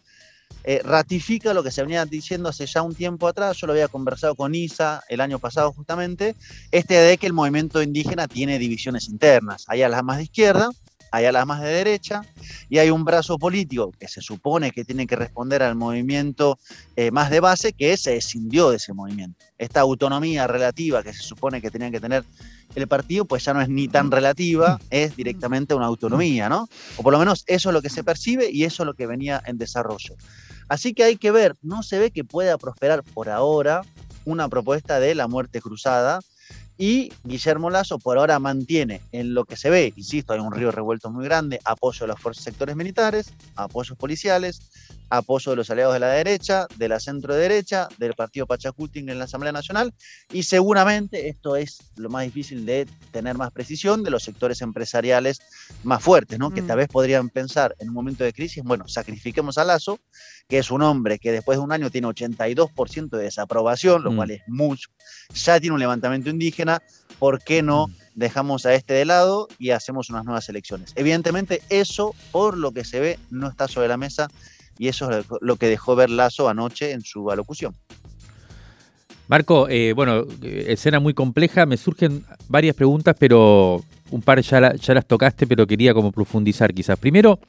eh, 0.63 0.81
ratifica 0.83 1.53
lo 1.53 1.63
que 1.63 1.71
se 1.71 1.81
venía 1.81 2.05
diciendo 2.05 2.49
hace 2.49 2.65
ya 2.65 2.81
un 2.81 2.95
tiempo 2.95 3.27
atrás. 3.27 3.57
Yo 3.57 3.67
lo 3.67 3.73
había 3.73 3.87
conversado 3.87 4.35
con 4.35 4.55
Isa 4.55 5.03
el 5.09 5.21
año 5.21 5.39
pasado 5.39 5.71
justamente, 5.71 6.35
este 6.71 6.95
de 6.95 7.17
que 7.17 7.27
el 7.27 7.33
movimiento 7.33 7.81
indígena 7.81 8.27
tiene 8.27 8.59
divisiones 8.59 9.07
internas. 9.07 9.65
Hay 9.67 9.83
a 9.83 9.89
las 9.89 10.03
más 10.03 10.17
de 10.17 10.23
izquierda, 10.23 10.69
hay 11.11 11.25
alas 11.25 11.45
más 11.45 11.61
de 11.61 11.69
derecha 11.69 12.21
y 12.69 12.77
hay 12.77 12.89
un 12.89 13.03
brazo 13.03 13.37
político 13.37 13.91
que 13.99 14.07
se 14.07 14.21
supone 14.21 14.71
que 14.71 14.85
tiene 14.85 15.07
que 15.07 15.15
responder 15.15 15.63
al 15.63 15.75
movimiento 15.75 16.59
eh, 16.95 17.11
más 17.11 17.29
de 17.29 17.39
base 17.39 17.73
que 17.73 17.95
se 17.97 18.15
escindió 18.15 18.69
de 18.69 18.77
ese 18.77 18.93
movimiento. 18.93 19.45
Esta 19.57 19.81
autonomía 19.81 20.47
relativa 20.47 21.03
que 21.03 21.13
se 21.13 21.21
supone 21.21 21.61
que 21.61 21.71
tenía 21.71 21.91
que 21.91 21.99
tener 21.99 22.23
el 22.75 22.87
partido, 22.87 23.25
pues 23.25 23.43
ya 23.43 23.53
no 23.53 23.61
es 23.61 23.69
ni 23.69 23.87
tan 23.87 24.11
relativa, 24.11 24.79
es 24.89 25.15
directamente 25.15 25.73
una 25.73 25.87
autonomía, 25.87 26.49
¿no? 26.49 26.69
O 26.97 27.03
por 27.03 27.13
lo 27.13 27.19
menos 27.19 27.43
eso 27.47 27.69
es 27.69 27.73
lo 27.73 27.81
que 27.81 27.89
se 27.89 28.03
percibe 28.03 28.49
y 28.51 28.63
eso 28.63 28.83
es 28.83 28.87
lo 28.87 28.93
que 28.93 29.07
venía 29.07 29.41
en 29.45 29.57
desarrollo. 29.57 30.15
Así 30.67 30.93
que 30.93 31.03
hay 31.03 31.17
que 31.17 31.31
ver, 31.31 31.55
no 31.61 31.81
se 31.81 31.97
ve 31.97 32.11
que 32.11 32.23
pueda 32.23 32.57
prosperar 32.57 33.03
por 33.03 33.29
ahora 33.29 33.81
una 34.25 34.47
propuesta 34.49 34.99
de 34.99 35.15
la 35.15 35.27
muerte 35.27 35.61
cruzada, 35.61 36.19
y 36.79 37.11
Guillermo 37.25 37.69
Lazo 37.69 37.99
por 37.99 38.17
ahora 38.17 38.39
mantiene 38.39 39.01
en 39.11 39.33
lo 39.33 39.43
que 39.43 39.57
se 39.57 39.69
ve, 39.69 39.93
insisto, 39.97 40.31
hay 40.31 40.39
un 40.39 40.53
río 40.53 40.71
revuelto 40.71 41.11
muy 41.11 41.25
grande, 41.25 41.59
apoyo 41.65 42.05
de 42.05 42.07
los 42.07 42.19
fuerzas 42.21 42.45
sectores 42.45 42.77
militares, 42.77 43.33
apoyos 43.57 43.97
policiales, 43.97 44.71
apoyo 45.09 45.51
de 45.51 45.55
los 45.55 45.69
aliados 45.69 45.93
de 45.93 45.99
la 45.99 46.09
derecha, 46.09 46.67
de 46.77 46.87
la 46.87 46.99
centro 46.99 47.33
derecha, 47.33 47.87
del 47.97 48.13
partido 48.13 48.45
Pachacuti 48.45 48.99
en 48.99 49.17
la 49.17 49.25
Asamblea 49.25 49.51
Nacional 49.51 49.93
y 50.31 50.43
seguramente 50.43 51.29
esto 51.29 51.55
es 51.55 51.91
lo 51.95 52.09
más 52.09 52.23
difícil 52.23 52.65
de 52.65 52.87
tener 53.11 53.37
más 53.37 53.51
precisión 53.51 54.03
de 54.03 54.11
los 54.11 54.23
sectores 54.23 54.61
empresariales 54.61 55.41
más 55.83 56.03
fuertes, 56.03 56.37
¿no? 56.37 56.51
Que 56.51 56.61
tal 56.61 56.77
mm. 56.77 56.79
vez 56.79 56.87
podrían 56.87 57.29
pensar 57.29 57.75
en 57.79 57.89
un 57.89 57.93
momento 57.93 58.23
de 58.23 58.33
crisis, 58.33 58.63
bueno, 58.63 58.87
sacrifiquemos 58.87 59.57
a 59.57 59.63
Lazo, 59.63 59.99
que 60.47 60.59
es 60.59 60.71
un 60.71 60.81
hombre 60.81 61.19
que 61.19 61.31
después 61.31 61.57
de 61.57 61.63
un 61.63 61.71
año 61.71 61.89
tiene 61.89 62.07
82% 62.07 63.09
de 63.09 63.23
desaprobación, 63.23 64.03
lo 64.03 64.11
mm. 64.11 64.15
cual 64.15 64.31
es 64.31 64.41
mucho, 64.47 64.89
ya 65.33 65.59
tiene 65.59 65.73
un 65.73 65.79
levantamiento 65.79 66.29
indígena, 66.29 66.81
¿por 67.17 67.43
qué 67.43 67.61
no 67.61 67.87
mm. 67.87 67.93
dejamos 68.15 68.65
a 68.65 68.73
este 68.73 68.93
de 68.93 69.05
lado 69.05 69.47
y 69.57 69.71
hacemos 69.71 70.09
unas 70.09 70.25
nuevas 70.25 70.47
elecciones? 70.49 70.93
Evidentemente 70.95 71.61
eso, 71.69 72.13
por 72.31 72.57
lo 72.57 72.71
que 72.71 72.85
se 72.85 72.99
ve, 72.99 73.19
no 73.29 73.47
está 73.47 73.67
sobre 73.67 73.87
la 73.87 73.97
mesa 73.97 74.29
y 74.79 74.87
eso 74.87 75.11
es 75.11 75.25
lo 75.41 75.57
que 75.57 75.67
dejó 75.67 75.95
ver 75.95 76.09
Lazo 76.09 76.49
anoche 76.49 76.93
en 76.93 77.01
su 77.01 77.29
alocución. 77.29 77.75
Marco, 79.27 79.67
eh, 79.69 79.93
bueno, 79.93 80.25
eh, 80.41 80.65
escena 80.69 80.99
muy 80.99 81.13
compleja, 81.13 81.67
me 81.67 81.77
surgen 81.77 82.23
varias 82.47 82.75
preguntas, 82.75 83.15
pero 83.19 83.83
un 84.09 84.21
par 84.23 84.41
ya, 84.41 84.73
ya 84.73 84.93
las 84.95 85.05
tocaste, 85.05 85.45
pero 85.45 85.67
quería 85.67 85.93
como 85.93 86.11
profundizar 86.11 86.73
quizás. 86.73 86.97
Primero, 86.97 87.39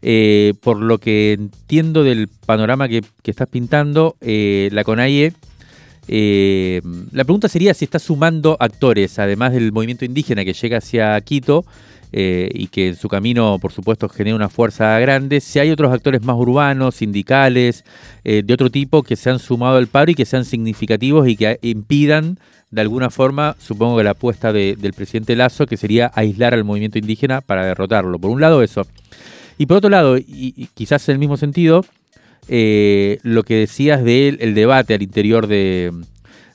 eh, 0.00 0.54
por 0.62 0.78
lo 0.78 0.98
que 0.98 1.34
entiendo 1.34 2.02
del 2.02 2.26
panorama 2.26 2.88
que, 2.88 3.02
estás 3.22 3.48
pintando, 3.48 4.16
la 4.20 4.82
CONAIE 4.82 5.32
la 6.08 7.24
pregunta 7.24 7.48
sería 7.48 7.74
si 7.74 7.84
está 7.84 8.00
sumando 8.00 8.56
actores, 8.58 9.20
además 9.20 9.52
del 9.52 9.70
movimiento 9.70 10.04
indígena 10.04 10.44
que 10.44 10.54
llega 10.54 10.78
hacia 10.78 11.20
Quito 11.20 11.64
eh, 12.12 12.48
y 12.52 12.66
que 12.68 12.88
en 12.88 12.96
su 12.96 13.08
camino, 13.08 13.58
por 13.60 13.72
supuesto, 13.72 14.08
genera 14.08 14.36
una 14.36 14.48
fuerza 14.48 14.98
grande, 14.98 15.40
si 15.40 15.58
hay 15.58 15.70
otros 15.70 15.92
actores 15.92 16.22
más 16.22 16.36
urbanos, 16.36 16.96
sindicales, 16.96 17.84
eh, 18.24 18.42
de 18.44 18.54
otro 18.54 18.70
tipo 18.70 19.02
que 19.02 19.16
se 19.16 19.30
han 19.30 19.38
sumado 19.38 19.78
al 19.78 19.86
paro 19.86 20.10
y 20.10 20.14
que 20.14 20.26
sean 20.26 20.44
significativos 20.44 21.26
y 21.26 21.36
que 21.36 21.58
impidan, 21.62 22.38
de 22.70 22.80
alguna 22.80 23.10
forma, 23.10 23.56
supongo 23.58 23.98
que 23.98 24.04
la 24.04 24.10
apuesta 24.12 24.52
del 24.52 24.92
presidente 24.94 25.36
Lazo, 25.36 25.66
que 25.66 25.76
sería 25.76 26.10
aislar 26.14 26.54
al 26.54 26.64
movimiento 26.64 26.98
indígena 26.98 27.40
para 27.40 27.66
derrotarlo. 27.66 28.18
Por 28.18 28.30
un 28.30 28.40
lado, 28.40 28.62
eso. 28.62 28.86
Y 29.58 29.66
por 29.66 29.78
otro 29.78 29.90
lado, 29.90 30.16
y 30.16 30.68
quizás 30.74 31.06
en 31.08 31.14
el 31.14 31.18
mismo 31.18 31.36
sentido, 31.36 31.84
eh, 32.48 33.18
lo 33.22 33.44
que 33.44 33.54
decías 33.54 34.02
del 34.02 34.38
el 34.40 34.54
debate 34.54 34.94
al 34.94 35.02
interior 35.02 35.46
de, 35.46 35.92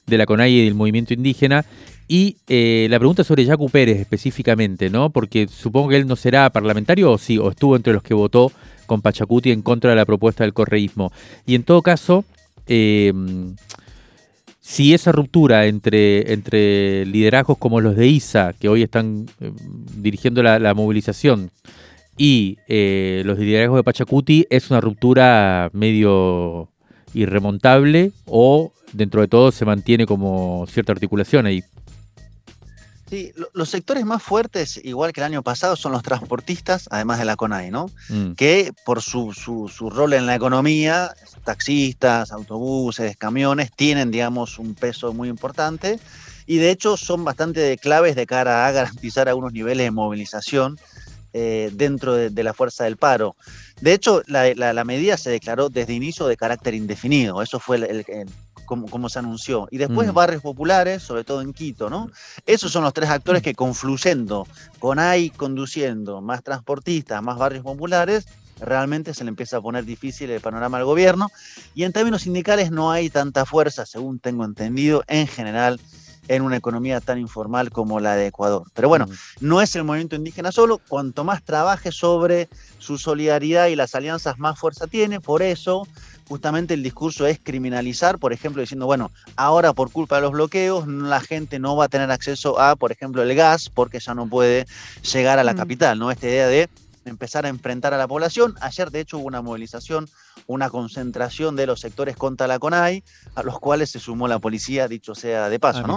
la 0.05 0.25
CONAI 0.25 0.53
y 0.53 0.65
del 0.65 0.75
movimiento 0.75 1.13
indígena. 1.13 1.65
Y 2.07 2.37
eh, 2.47 2.87
la 2.89 2.99
pregunta 2.99 3.23
sobre 3.23 3.45
Yacu 3.45 3.69
Pérez 3.69 3.99
específicamente, 3.99 4.89
¿no? 4.89 5.09
Porque 5.09 5.47
supongo 5.47 5.89
que 5.89 5.97
él 5.97 6.07
no 6.07 6.15
será 6.15 6.49
parlamentario 6.49 7.11
o 7.11 7.17
sí, 7.17 7.37
o 7.37 7.49
estuvo 7.49 7.75
entre 7.75 7.93
los 7.93 8.01
que 8.01 8.13
votó 8.13 8.51
con 8.85 9.01
Pachacuti 9.01 9.51
en 9.51 9.61
contra 9.61 9.89
de 9.89 9.97
la 9.97 10.05
propuesta 10.05 10.43
del 10.43 10.53
correísmo. 10.53 11.11
Y 11.45 11.55
en 11.55 11.63
todo 11.63 11.81
caso, 11.81 12.23
em, 12.67 13.55
si 14.61 14.93
esa 14.93 15.11
ruptura 15.11 15.65
entre, 15.67 16.33
entre 16.33 17.05
liderazgos 17.05 17.57
como 17.57 17.81
los 17.81 17.95
de 17.95 18.07
ISA, 18.07 18.53
que 18.53 18.69
hoy 18.69 18.83
están 18.83 19.25
em, 19.41 19.55
dirigiendo 20.01 20.41
la 20.43 20.73
movilización, 20.73 21.51
y 22.17 22.57
eh, 22.67 23.21
los 23.25 23.37
liderazgos 23.37 23.77
de 23.77 23.83
Pachacuti 23.83 24.47
es 24.49 24.71
una 24.71 24.81
ruptura 24.81 25.69
medio 25.73 26.69
irremontable 27.13 28.11
o 28.25 28.71
dentro 28.91 29.21
de 29.21 29.27
todo 29.27 29.51
se 29.51 29.65
mantiene 29.65 30.05
como 30.05 30.65
cierta 30.67 30.91
articulación 30.91 31.45
ahí. 31.45 31.63
Sí, 33.09 33.31
los 33.53 33.69
sectores 33.69 34.05
más 34.05 34.21
fuertes, 34.21 34.81
igual 34.83 35.13
que 35.13 35.21
el 35.21 35.25
año 35.25 35.41
pasado, 35.41 35.77
son 35.77 35.93
los 35.93 36.03
transportistas, 36.03 36.89
además 36.91 37.19
de 37.19 37.25
la 37.25 37.37
CONAI, 37.37 37.71
¿no? 37.71 37.89
Mm. 38.09 38.33
Que 38.33 38.73
por 38.85 39.01
su, 39.01 39.31
su, 39.31 39.69
su, 39.69 39.89
rol 39.89 40.11
en 40.11 40.25
la 40.25 40.35
economía, 40.35 41.13
taxistas, 41.45 42.33
autobuses, 42.33 43.15
camiones, 43.15 43.71
tienen, 43.71 44.11
digamos, 44.11 44.59
un 44.59 44.75
peso 44.75 45.13
muy 45.13 45.29
importante 45.29 45.99
y 46.47 46.57
de 46.57 46.71
hecho 46.71 46.97
son 46.97 47.23
bastante 47.23 47.77
claves 47.77 48.15
de 48.15 48.25
cara 48.25 48.67
a 48.67 48.71
garantizar 48.71 49.29
algunos 49.29 49.53
niveles 49.53 49.85
de 49.85 49.91
movilización 49.91 50.77
eh, 51.33 51.69
dentro 51.73 52.15
de, 52.15 52.43
la 52.43 52.53
fuerza 52.53 52.85
del 52.85 52.97
paro. 52.97 53.35
De 53.81 53.93
hecho, 53.93 54.23
la, 54.27 54.83
medida 54.85 55.17
se 55.17 55.29
declaró 55.29 55.69
desde 55.69 55.93
inicio 55.93 56.25
de 56.25 56.37
carácter 56.37 56.73
indefinido, 56.73 57.41
eso 57.41 57.59
fue 57.59 57.77
el, 57.77 58.05
como, 58.67 59.09
se 59.09 59.17
anunció. 59.17 59.67
Y 59.71 59.77
después 59.77 60.09
mm. 60.09 60.13
barrios 60.13 60.41
populares, 60.43 61.01
sobre 61.01 61.23
todo 61.23 61.41
en 61.41 61.53
Quito, 61.53 61.89
¿no? 61.89 62.11
Esos 62.45 62.71
son 62.71 62.83
los 62.83 62.93
tres 62.93 63.09
actores 63.09 63.41
que 63.41 63.55
confluyendo, 63.55 64.45
con 64.77 64.99
ahí 64.99 65.31
conduciendo, 65.31 66.21
más 66.21 66.43
transportistas, 66.43 67.23
más 67.23 67.37
barrios 67.37 67.63
populares, 67.63 68.27
realmente 68.59 69.13
se 69.13 69.23
le 69.23 69.29
empieza 69.29 69.57
a 69.57 69.61
poner 69.61 69.85
difícil 69.85 70.29
el 70.29 70.41
panorama 70.41 70.77
al 70.77 70.85
gobierno. 70.85 71.31
Y 71.73 71.83
en 71.83 71.93
términos 71.93 72.23
sindicales 72.23 72.69
no 72.69 72.91
hay 72.91 73.09
tanta 73.09 73.45
fuerza, 73.45 73.85
según 73.85 74.19
tengo 74.19 74.45
entendido, 74.45 75.03
en 75.07 75.27
general 75.27 75.79
en 76.27 76.41
una 76.41 76.57
economía 76.57 76.99
tan 76.99 77.19
informal 77.19 77.71
como 77.71 77.99
la 77.99 78.15
de 78.15 78.27
Ecuador. 78.27 78.63
Pero 78.73 78.89
bueno, 78.89 79.07
no 79.39 79.61
es 79.61 79.75
el 79.75 79.83
movimiento 79.83 80.15
indígena 80.15 80.51
solo, 80.51 80.79
cuanto 80.87 81.23
más 81.23 81.43
trabaje 81.43 81.91
sobre 81.91 82.49
su 82.79 82.97
solidaridad 82.97 83.67
y 83.67 83.75
las 83.75 83.95
alianzas, 83.95 84.37
más 84.37 84.59
fuerza 84.59 84.87
tiene, 84.87 85.21
por 85.21 85.41
eso 85.41 85.87
justamente 86.27 86.73
el 86.73 86.83
discurso 86.83 87.25
es 87.25 87.39
criminalizar, 87.41 88.19
por 88.19 88.33
ejemplo, 88.33 88.61
diciendo, 88.61 88.85
bueno, 88.85 89.11
ahora 89.35 89.73
por 89.73 89.91
culpa 89.91 90.17
de 90.17 90.23
los 90.23 90.31
bloqueos 90.31 90.87
la 90.87 91.21
gente 91.21 91.59
no 91.59 91.75
va 91.75 91.85
a 91.85 91.89
tener 91.89 92.11
acceso 92.11 92.59
a, 92.59 92.75
por 92.75 92.91
ejemplo, 92.91 93.21
el 93.23 93.33
gas 93.35 93.69
porque 93.69 93.99
ya 93.99 94.13
no 94.13 94.27
puede 94.27 94.65
llegar 95.11 95.39
a 95.39 95.43
la 95.43 95.55
capital, 95.55 95.97
¿no? 95.97 96.11
Esta 96.11 96.27
idea 96.27 96.47
de 96.47 96.69
empezar 97.05 97.45
a 97.45 97.49
enfrentar 97.49 97.93
a 97.93 97.97
la 97.97 98.07
población. 98.07 98.55
Ayer, 98.59 98.91
de 98.91 98.99
hecho, 98.99 99.17
hubo 99.17 99.27
una 99.27 99.41
movilización, 99.41 100.09
una 100.45 100.69
concentración 100.69 101.55
de 101.55 101.65
los 101.65 101.79
sectores 101.79 102.17
contra 102.17 102.47
la 102.47 102.59
CONAI, 102.59 103.03
a 103.35 103.43
los 103.43 103.59
cuales 103.59 103.89
se 103.89 103.99
sumó 103.99 104.27
la 104.27 104.39
policía, 104.39 104.87
dicho 104.87 105.15
sea 105.15 105.49
de 105.49 105.59
paso, 105.59 105.81
ah, 105.85 105.87
¿no? 105.87 105.95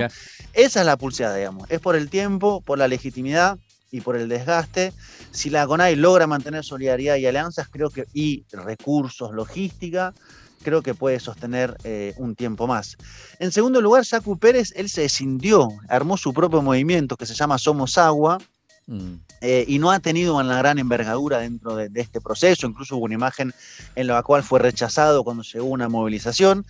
Esa 0.52 0.80
es 0.80 0.86
la 0.86 0.96
pulseada, 0.96 1.36
digamos. 1.36 1.68
Es 1.70 1.80
por 1.80 1.96
el 1.96 2.08
tiempo, 2.08 2.60
por 2.60 2.78
la 2.78 2.86
legitimidad 2.86 3.58
y 3.90 4.00
por 4.00 4.16
el 4.16 4.28
desgaste. 4.28 4.92
Si 5.30 5.50
la 5.50 5.66
CONAI 5.66 5.96
logra 5.96 6.26
mantener 6.26 6.64
solidaridad 6.64 7.16
y 7.16 7.26
alianzas, 7.26 7.68
creo 7.68 7.90
que, 7.90 8.06
y 8.12 8.44
recursos, 8.52 9.32
logística, 9.32 10.14
creo 10.62 10.82
que 10.82 10.94
puede 10.94 11.20
sostener 11.20 11.76
eh, 11.84 12.14
un 12.16 12.34
tiempo 12.34 12.66
más. 12.66 12.96
En 13.38 13.52
segundo 13.52 13.80
lugar, 13.80 14.04
Jacu 14.04 14.38
Pérez, 14.38 14.72
él 14.76 14.88
se 14.88 15.04
escindió, 15.04 15.68
armó 15.88 16.16
su 16.16 16.32
propio 16.32 16.62
movimiento 16.62 17.16
que 17.16 17.26
se 17.26 17.34
llama 17.34 17.58
Somos 17.58 17.98
Agua, 17.98 18.38
mm. 18.86 19.14
Eh, 19.42 19.64
y 19.66 19.78
no 19.78 19.90
ha 19.90 20.00
tenido 20.00 20.36
una 20.36 20.58
gran 20.58 20.78
envergadura 20.78 21.38
dentro 21.38 21.74
de, 21.74 21.88
este 21.94 22.20
proceso. 22.20 22.66
Incluso 22.66 22.96
hubo 22.96 23.06
una 23.06 23.14
imagen 23.14 23.54
en 23.94 24.06
la 24.06 24.22
cual 24.22 24.42
fue 24.42 24.58
rechazado 24.60 25.24
cuando 25.24 25.42
llegó 25.42 25.66
una 25.66 25.88
movilización. 25.88 26.66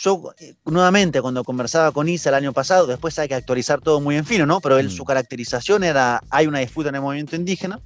Yo, 0.00 0.32
eh, 0.38 0.54
nuevamente, 0.64 1.20
cuando 1.20 1.42
conversaba 1.42 1.90
con 1.90 2.08
Isa 2.08 2.28
el 2.28 2.36
año 2.36 2.52
pasado, 2.52 2.86
después 2.86 3.18
hay 3.18 3.26
que 3.26 3.34
actualizar 3.34 3.80
todo 3.80 4.00
muy 4.00 4.14
en 4.14 4.24
fino, 4.24 4.46
¿no? 4.46 4.60
Pero 4.60 4.78
él, 4.78 4.86
mm. 4.86 4.90
su 4.90 5.04
caracterización 5.04 5.82
era, 5.82 6.22
hay 6.30 6.46
una 6.46 6.60
disputa 6.60 6.90
en 6.90 6.94
el 6.94 7.00
movimiento 7.00 7.34
indígena, 7.34 7.80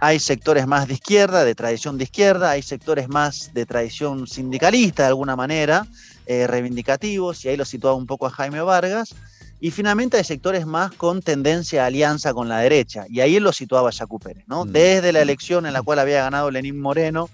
hay 0.00 0.18
sectores 0.18 0.66
más 0.66 0.88
de 0.88 0.94
izquierda, 0.94 1.44
de 1.44 1.54
tradición 1.54 1.98
de 1.98 2.04
izquierda, 2.04 2.50
hay 2.50 2.62
sectores 2.62 3.08
más 3.08 3.54
de 3.54 3.64
tradición 3.64 4.26
sindicalista 4.26 5.04
de 5.04 5.10
alguna 5.10 5.36
manera, 5.36 5.86
eh, 6.26 6.48
reivindicativos, 6.48 7.44
y 7.44 7.50
ahí 7.50 7.56
lo 7.56 7.64
situaba 7.64 7.94
un 7.94 8.06
poco 8.06 8.26
a 8.26 8.30
Jaime 8.30 8.60
Vargas, 8.60 9.14
y 9.60 9.70
finalmente 9.70 10.16
hay 10.16 10.24
sectores 10.24 10.66
más 10.66 10.90
con 10.90 11.22
tendencia 11.22 11.84
a 11.84 11.86
alianza 11.86 12.34
con 12.34 12.48
la 12.48 12.58
derecha. 12.58 13.04
Y 13.08 13.20
ahí 13.20 13.36
él 13.36 13.44
lo 13.44 13.52
situaba 13.52 13.90
Yacu 13.92 14.18
Pérez, 14.18 14.42
¿no? 14.48 14.64
Mm. 14.64 14.72
Desde 14.72 15.12
la 15.12 15.22
elección 15.22 15.66
en 15.66 15.74
la 15.74 15.82
cual 15.82 16.00
había 16.00 16.24
ganado 16.24 16.50
Lenín 16.50 16.80
Moreno, 16.80 17.30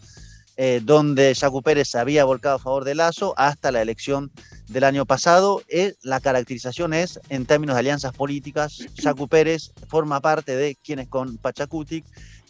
eh, 0.61 0.81
donde 0.83 1.33
Yacu 1.35 1.63
Pérez 1.63 1.87
se 1.87 2.01
había 2.01 2.25
volcado 2.25 2.57
a 2.57 2.59
favor 2.59 2.83
de 2.83 2.97
Lazo, 2.97 3.33
hasta 3.37 3.71
la 3.71 3.81
elección 3.81 4.33
del 4.67 4.83
año 4.83 5.07
pasado, 5.07 5.63
eh, 5.69 5.95
la 6.03 6.19
caracterización 6.19 6.95
es, 6.95 7.21
en 7.29 7.47
términos 7.47 7.77
de 7.77 7.81
alianzas 7.81 8.13
políticas, 8.13 8.79
Yacu 8.97 9.29
Pérez 9.29 9.71
forma 9.87 10.21
parte 10.21 10.57
de 10.57 10.75
quienes 10.75 11.07
con 11.07 11.39
Pachacutic 11.39 12.05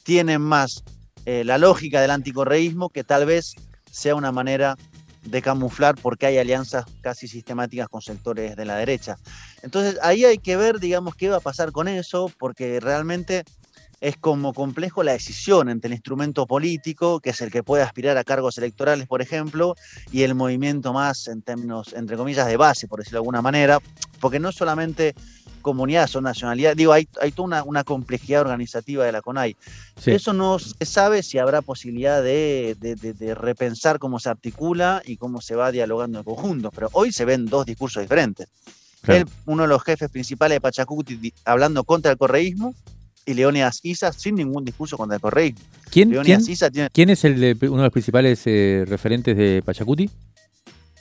tienen 0.05 0.41
más 0.41 0.85
eh, 1.27 1.45
la 1.45 1.59
lógica 1.59 2.00
del 2.00 2.11
anticorreísmo, 2.12 2.88
que 2.88 3.05
tal 3.05 3.27
vez 3.27 3.55
sea 3.91 4.15
una 4.15 4.33
manera 4.33 4.79
de 5.25 5.43
camuflar 5.43 5.95
porque 5.97 6.25
hay 6.25 6.38
alianzas 6.38 6.87
casi 7.03 7.29
sistemáticas 7.29 7.91
con 7.91 8.00
sectores 8.00 8.57
de 8.57 8.65
la 8.65 8.77
derecha. 8.77 9.19
Entonces 9.62 9.99
ahí 10.00 10.25
hay 10.25 10.38
que 10.38 10.57
ver, 10.57 10.81
digamos, 10.81 11.15
qué 11.15 11.29
va 11.29 11.37
a 11.37 11.41
pasar 11.41 11.73
con 11.73 11.88
eso, 11.88 12.33
porque 12.38 12.81
realmente 12.81 13.45
es 14.00 14.17
como 14.17 14.55
complejo 14.55 15.02
la 15.02 15.12
decisión 15.12 15.69
entre 15.69 15.88
el 15.88 15.95
instrumento 15.95 16.47
político, 16.47 17.21
que 17.21 17.31
es 17.31 17.40
el 17.40 17.50
que 17.50 17.62
puede 17.62 17.83
aspirar 17.83 18.17
a 18.17 18.25
cargos 18.25 18.59
electorales, 18.59 19.07
por 19.07 19.23
ejemplo, 19.23 19.75
y 20.12 20.23
el 20.23 20.35
movimiento 20.35 20.93
más 20.93 21.26
en 21.28 21.43
términos, 21.43 21.93
entre 21.95 22.17
comillas, 22.17 22.47
de 22.47 22.57
base, 22.57 22.87
por 22.87 23.00
decirlo 23.00 23.17
de 23.17 23.21
alguna 23.21 23.43
manera, 23.43 23.78
porque 24.21 24.38
no 24.38 24.52
solamente 24.52 25.14
comunidades 25.62 26.14
o 26.14 26.21
nacionalidad, 26.21 26.76
digo, 26.76 26.93
hay, 26.93 27.09
hay 27.21 27.33
toda 27.33 27.64
una, 27.64 27.85
complejidad 27.85 28.43
organizativa 28.43 29.05
de 29.05 29.12
la 29.12 29.21
CONAI. 29.21 29.57
Eso 30.07 30.33
no 30.33 30.59
se 30.59 30.85
sabe 30.85 31.23
si 31.23 31.38
habrá 31.38 31.62
posibilidad 31.62 32.23
de, 32.23 32.76
repensar 33.37 33.99
cómo 33.99 34.21
se 34.21 34.28
articula 34.28 35.02
y 35.05 35.17
cómo 35.17 35.40
se 35.40 35.57
va 35.57 35.73
dialogando 35.73 36.19
en 36.19 36.25
conjunto, 36.25 36.71
pero 36.71 36.88
hoy 36.93 37.12
se 37.12 37.25
ven 37.25 37.47
dos 37.47 37.67
discursos 37.67 38.02
diferentes. 38.02 38.49
uno 39.47 39.62
de 39.62 39.69
los 39.69 39.83
jefes 39.83 40.09
principales 40.11 40.57
de 40.57 40.61
Pachacuti 40.61 41.33
hablando 41.45 41.83
contra 41.83 42.12
el 42.12 42.19
correísmo 42.19 42.75
y 43.28 43.35
Leónidas 43.35 43.80
Isa 43.82 44.11
sin 44.12 44.37
ningún 44.37 44.64
discurso 44.64 44.97
contra 44.97 45.16
el 45.16 45.20
correísmo. 45.20 45.61
¿Quién, 45.90 46.11
¿quién, 46.92 47.11
es 47.11 47.25
el 47.25 47.58
uno 47.62 47.76
de 47.76 47.82
los 47.82 47.92
principales 47.92 48.42
eh, 48.47 48.85
referentes 48.87 49.37
de 49.37 49.62
Pachacuti? 49.64 50.11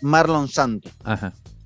Marlon 0.02 0.50
Santo. 0.50 0.90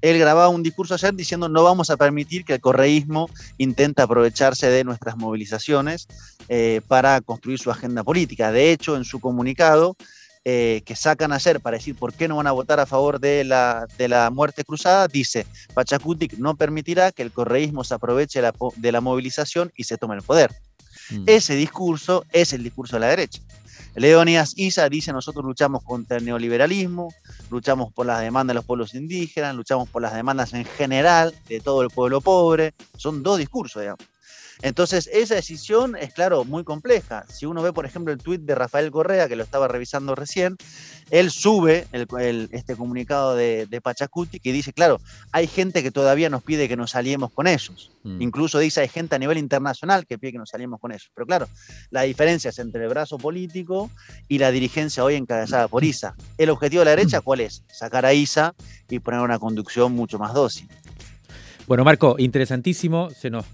Él 0.02 0.20
grababa 0.20 0.50
un 0.50 0.64
discurso 0.64 0.94
ayer 0.94 1.14
diciendo 1.14 1.50
no 1.50 1.64
vamos 1.64 1.90
a 1.90 1.98
permitir 1.98 2.46
que 2.46 2.54
el 2.54 2.62
correísmo 2.62 3.30
intente 3.58 4.02
aprovecharse 4.02 4.68
de 4.68 4.84
nuestras 4.84 5.18
movilizaciones 5.18 6.08
eh, 6.48 6.82
para 6.88 7.22
construir 7.22 7.58
su 7.60 7.72
agenda 7.72 8.04
política. 8.04 8.52
De 8.52 8.72
hecho, 8.72 8.96
en 8.98 9.04
su 9.04 9.20
comunicado 9.20 9.96
eh, 10.44 10.82
que 10.86 10.96
sacan 10.96 11.34
ayer 11.34 11.60
para 11.60 11.78
decir 11.78 11.96
por 11.96 12.14
qué 12.14 12.28
no 12.28 12.38
van 12.38 12.48
a 12.48 12.52
votar 12.52 12.80
a 12.80 12.86
favor 12.86 13.20
de 13.20 13.44
la, 13.44 13.86
de 13.98 14.08
la 14.08 14.30
muerte 14.32 14.64
cruzada, 14.64 15.08
dice, 15.08 15.46
Pachacutic 15.74 16.34
no 16.40 16.56
permitirá 16.56 17.12
que 17.12 17.22
el 17.22 17.32
correísmo 17.32 17.84
se 17.84 17.94
aproveche 17.94 18.42
de 18.76 18.92
la 18.92 19.02
movilización 19.02 19.72
y 19.76 19.84
se 19.84 19.98
tome 19.98 20.16
el 20.16 20.24
poder. 20.24 20.52
Mm. 21.12 21.26
Ese 21.28 21.56
discurso 21.56 22.26
es 22.32 22.54
el 22.54 22.64
discurso 22.64 22.96
de 22.96 23.02
la 23.02 23.08
derecha. 23.08 23.42
Leonidas 23.96 24.54
Isa 24.56 24.88
dice, 24.88 25.12
nosotros 25.12 25.44
luchamos 25.46 25.84
contra 25.84 26.18
el 26.18 26.26
neoliberalismo, 26.26 27.14
luchamos 27.50 27.92
por 27.92 28.06
las 28.06 28.22
demandas 28.22 28.54
de 28.54 28.56
los 28.56 28.66
pueblos 28.66 28.96
indígenas, 28.96 29.54
luchamos 29.54 29.90
por 29.90 30.02
las 30.02 30.14
demandas 30.14 30.54
en 30.54 30.66
general 30.66 31.36
de 31.50 31.60
todo 31.60 31.82
el 31.82 31.90
pueblo 31.90 32.22
pobre. 32.22 32.74
Son 32.98 33.22
dos 33.22 33.38
discursos, 33.38 33.82
digamos. 33.82 34.06
Entonces, 34.62 35.10
esa 35.12 35.36
decisión 35.36 35.96
es, 35.96 36.14
claro, 36.14 36.46
muy 36.46 36.64
compleja. 36.64 37.26
Si 37.28 37.46
uno 37.46 37.62
ve, 37.62 37.74
por 37.74 37.86
ejemplo, 37.86 38.14
el 38.14 38.20
tuit 38.20 38.42
de 38.42 38.56
Rafael 38.56 38.92
Correa, 38.92 39.28
que 39.28 39.36
lo 39.36 39.44
estaba 39.44 39.68
revisando 39.68 40.16
recién, 40.16 40.56
él 41.10 41.32
sube 41.32 41.88
este 41.92 42.76
comunicado 42.76 43.36
de, 43.36 43.82
Pachacuti 43.84 44.40
que 44.40 44.54
dice, 44.54 44.74
claro, 44.74 45.00
hay 45.32 45.48
gente 45.48 45.82
que 45.82 45.92
todavía 45.92 46.30
nos 46.30 46.44
pide 46.44 46.70
que 46.70 46.78
nos 46.78 46.96
aliemos 46.96 47.32
con 47.32 47.48
ellos. 47.48 47.92
Mm. 48.04 48.22
Incluso 48.22 48.60
dice, 48.60 48.82
hay 48.82 48.88
gente 48.88 49.16
a 49.16 49.20
nivel 49.20 49.38
internacional 49.38 50.06
que 50.06 50.18
pide 50.18 50.34
que 50.34 50.38
nos 50.38 50.54
aliemos 50.54 50.80
con 50.80 50.92
ellos. 50.92 51.12
Pero 51.16 51.26
claro, 51.26 51.48
la 51.90 52.04
diferencia 52.04 52.50
es 52.50 52.60
entre 52.60 52.84
el 52.84 52.90
brazo 52.90 53.18
político 53.18 53.90
y 54.28 54.38
la 54.38 54.52
dirigencia 54.52 55.04
hoy 55.04 55.16
encabezada 55.16 55.68
por 55.68 55.84
ISA. 55.84 56.16
¿El 56.38 56.50
objetivo 56.50 56.82
de 56.82 56.86
la 56.86 56.92
derecha 56.92 57.22
cuál 57.22 57.42
es? 57.42 57.64
Sacar 57.68 58.06
a 58.06 58.14
ISA 58.14 58.54
y 58.90 59.00
poner 59.00 59.22
una 59.22 59.40
conducción 59.40 59.94
mucho 59.94 60.20
más 60.20 60.34
dócil. 60.34 60.70
Bueno, 61.68 61.86
Marco, 61.86 62.16
interesantísimo. 62.18 63.12
Se 63.12 63.30
nos 63.30 63.46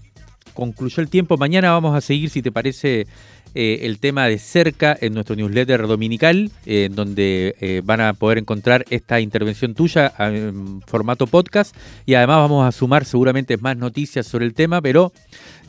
concluyó 0.58 1.00
el 1.00 1.08
tiempo. 1.08 1.36
Mañana 1.36 1.70
vamos 1.70 1.94
a 1.94 2.00
seguir, 2.00 2.30
si 2.30 2.42
te 2.42 2.50
parece, 2.50 3.06
eh, 3.54 3.78
el 3.82 4.00
tema 4.00 4.26
de 4.26 4.40
cerca 4.40 4.98
en 5.00 5.14
nuestro 5.14 5.36
newsletter 5.36 5.86
dominical, 5.86 6.50
eh, 6.66 6.86
en 6.86 6.96
donde 6.96 7.54
eh, 7.60 7.80
van 7.84 8.00
a 8.00 8.12
poder 8.12 8.38
encontrar 8.38 8.84
esta 8.90 9.20
intervención 9.20 9.74
tuya 9.74 10.12
en 10.18 10.82
formato 10.84 11.28
podcast. 11.28 11.76
Y 12.06 12.14
además 12.14 12.38
vamos 12.38 12.66
a 12.66 12.72
sumar 12.72 13.04
seguramente 13.04 13.56
más 13.56 13.76
noticias 13.76 14.26
sobre 14.26 14.46
el 14.46 14.54
tema, 14.54 14.82
pero 14.82 15.12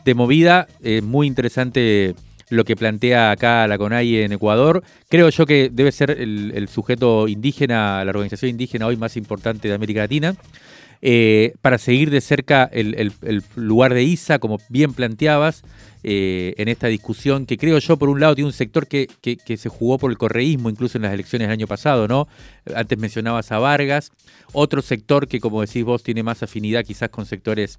de 0.05 0.15
movida, 0.15 0.67
muy 1.03 1.27
interesante 1.27 2.15
lo 2.50 2.65
que 2.65 2.75
plantea 2.75 3.29
acá 3.29 3.67
la 3.67 3.77
CONAI 3.77 4.24
en 4.24 4.31
Ecuador. 4.31 4.84
Creo 5.08 5.29
yo 5.29 5.46
que 5.46 5.69
debe 5.72 5.91
ser 5.91 6.10
el, 6.10 6.51
el 6.55 6.67
sujeto 6.67 7.27
indígena, 7.27 8.03
la 8.03 8.10
organización 8.10 8.50
indígena 8.50 8.88
hoy 8.88 8.98
más 8.98 9.17
importante 9.17 9.67
de 9.67 9.75
América 9.75 10.00
Latina. 10.00 10.36
Eh, 11.01 11.53
para 11.62 11.77
seguir 11.77 12.10
de 12.10 12.20
cerca 12.20 12.70
el, 12.72 13.13
lugar 13.56 13.94
de 13.94 14.03
ISA, 14.03 14.39
como 14.39 14.58
bien 14.70 14.94
planteabas, 14.94 15.63
eh, 16.03 16.53
en 16.58 16.68
esta 16.68 16.88
discusión, 16.88 17.46
que 17.46 17.58
creo 17.58 17.77
yo, 17.79 17.98
por 17.98 18.10
un 18.10 18.20
lado, 18.20 18.36
tiene 18.36 18.48
un 18.48 18.53
sector 18.53 18.88
que, 18.88 19.08
se 19.57 19.70
jugó 19.70 19.98
por 19.98 20.12
el 20.12 20.18
correísmo, 20.18 20.70
incluso 20.70 20.98
en 20.98 21.03
las 21.03 21.14
elecciones 21.14 21.48
del 21.48 21.53
año 21.53 21.68
pasado, 21.68 22.07
¿no? 22.07 22.27
Antes 22.75 22.98
mencionabas 22.98 23.51
a 23.51 23.59
Vargas, 23.59 24.12
otro 24.53 24.81
sector 24.81 25.27
que, 25.27 25.40
como 25.40 25.62
decís 25.62 25.83
vos, 25.83 26.03
tiene 26.03 26.24
más 26.24 26.44
afinidad 26.44 26.85
quizás 26.85 27.09
con 27.09 27.25
sectores 27.25 27.77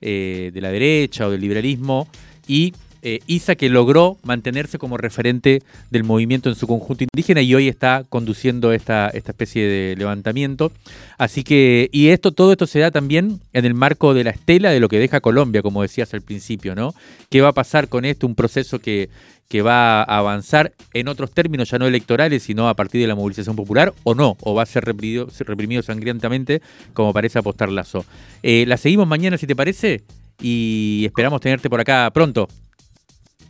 eh, 0.00 0.50
de 0.52 0.60
la 0.60 0.70
derecha 0.70 1.26
o 1.26 1.30
del 1.30 1.40
liberalismo, 1.40 2.08
y 2.46 2.72
eh, 3.04 3.20
Isa 3.26 3.54
que 3.54 3.68
logró 3.68 4.16
mantenerse 4.24 4.78
como 4.78 4.96
referente 4.96 5.62
del 5.90 6.04
movimiento 6.04 6.48
en 6.48 6.54
su 6.54 6.66
conjunto 6.66 7.04
indígena 7.04 7.42
y 7.42 7.54
hoy 7.54 7.68
está 7.68 8.04
conduciendo 8.08 8.72
esta, 8.72 9.08
esta 9.10 9.32
especie 9.32 9.66
de 9.66 9.94
levantamiento. 9.96 10.72
Así 11.18 11.44
que, 11.44 11.90
y 11.92 12.08
esto, 12.08 12.32
todo 12.32 12.52
esto 12.52 12.66
se 12.66 12.78
da 12.78 12.90
también 12.90 13.40
en 13.52 13.64
el 13.66 13.74
marco 13.74 14.14
de 14.14 14.24
la 14.24 14.30
estela 14.30 14.70
de 14.70 14.80
lo 14.80 14.88
que 14.88 14.98
deja 14.98 15.20
Colombia, 15.20 15.62
como 15.62 15.82
decías 15.82 16.14
al 16.14 16.22
principio, 16.22 16.74
¿no? 16.74 16.94
¿Qué 17.28 17.42
va 17.42 17.48
a 17.48 17.52
pasar 17.52 17.88
con 17.88 18.06
esto? 18.06 18.26
Un 18.26 18.34
proceso 18.34 18.78
que, 18.78 19.10
que 19.48 19.60
va 19.62 20.02
a 20.02 20.18
avanzar 20.18 20.72
en 20.94 21.08
otros 21.08 21.30
términos, 21.30 21.70
ya 21.70 21.78
no 21.78 21.86
electorales, 21.86 22.42
sino 22.42 22.68
a 22.68 22.74
partir 22.74 23.00
de 23.02 23.06
la 23.06 23.14
movilización 23.14 23.54
popular, 23.54 23.92
o 24.02 24.14
no, 24.14 24.36
o 24.40 24.54
va 24.54 24.62
a 24.62 24.66
ser 24.66 24.84
reprimido, 24.84 25.82
sangrientamente, 25.82 26.62
como 26.94 27.12
parece 27.12 27.38
apostar 27.38 27.68
Lazo. 27.68 28.04
Eh, 28.42 28.64
la 28.66 28.78
seguimos 28.78 29.06
mañana, 29.06 29.36
si 29.36 29.46
te 29.46 29.54
parece, 29.54 30.02
y 30.40 31.04
esperamos 31.06 31.40
tenerte 31.40 31.68
por 31.68 31.80
acá 31.80 32.10
pronto. 32.12 32.48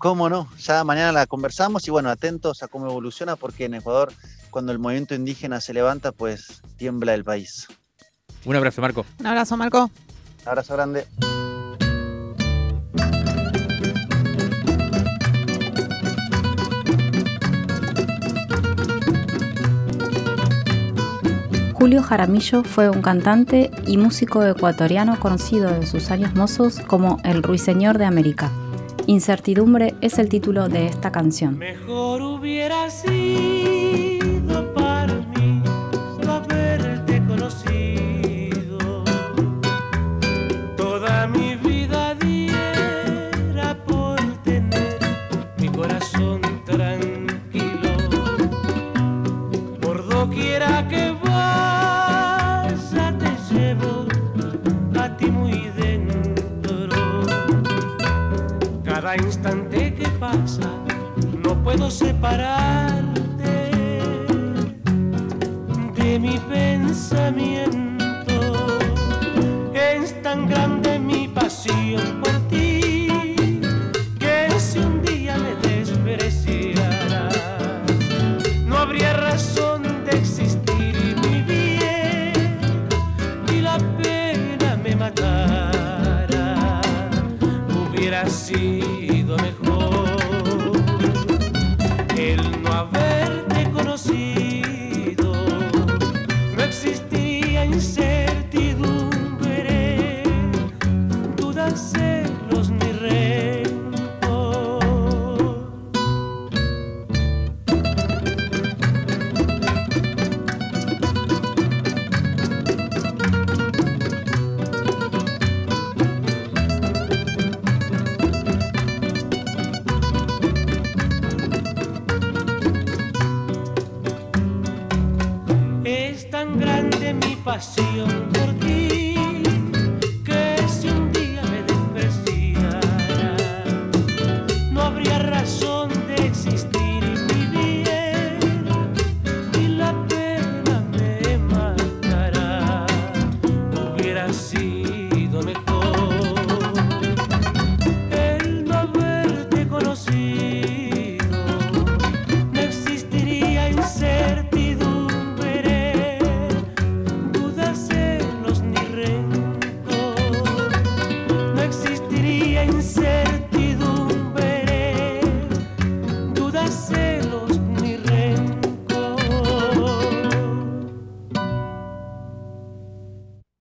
¿Cómo 0.04 0.28
no? 0.28 0.50
Ya 0.58 0.84
mañana 0.84 1.12
la 1.12 1.26
conversamos 1.26 1.88
y 1.88 1.90
bueno, 1.90 2.10
atentos 2.10 2.62
a 2.62 2.68
cómo 2.68 2.86
evoluciona 2.86 3.36
porque 3.36 3.64
en 3.64 3.72
Ecuador 3.72 4.12
cuando 4.50 4.70
el 4.70 4.78
movimiento 4.78 5.14
indígena 5.14 5.62
se 5.62 5.72
levanta 5.72 6.12
pues 6.12 6.60
tiembla 6.76 7.14
el 7.14 7.24
país. 7.24 7.68
Un 8.44 8.54
abrazo 8.54 8.82
Marco. 8.82 9.06
Un 9.18 9.26
abrazo 9.26 9.56
Marco. 9.56 9.90
Un 10.42 10.48
abrazo 10.48 10.74
grande. 10.74 11.06
Julio 21.72 22.02
Jaramillo 22.02 22.62
fue 22.62 22.90
un 22.90 23.00
cantante 23.00 23.70
y 23.86 23.96
músico 23.96 24.44
ecuatoriano 24.44 25.18
conocido 25.18 25.70
en 25.74 25.86
sus 25.86 26.10
años 26.10 26.34
mozos 26.34 26.80
como 26.80 27.22
el 27.24 27.42
Ruiseñor 27.42 27.96
de 27.96 28.04
América. 28.04 28.52
Incertidumbre 29.06 29.94
es 30.00 30.18
el 30.18 30.28
título 30.28 30.68
de 30.68 30.86
esta 30.86 31.12
canción. 31.12 31.58
Mejor 31.58 32.22
hubiera 32.22 32.88
sido 32.90 34.33
instante 59.12 59.94
que 59.94 60.08
pasa 60.18 60.62
no 61.42 61.54
puedo 61.62 61.90
separarte 61.90 63.12
de 65.94 66.18
mi 66.18 66.38
pensamiento. 66.38 67.82
Es 69.74 70.22
tan 70.22 70.48
grande 70.48 70.73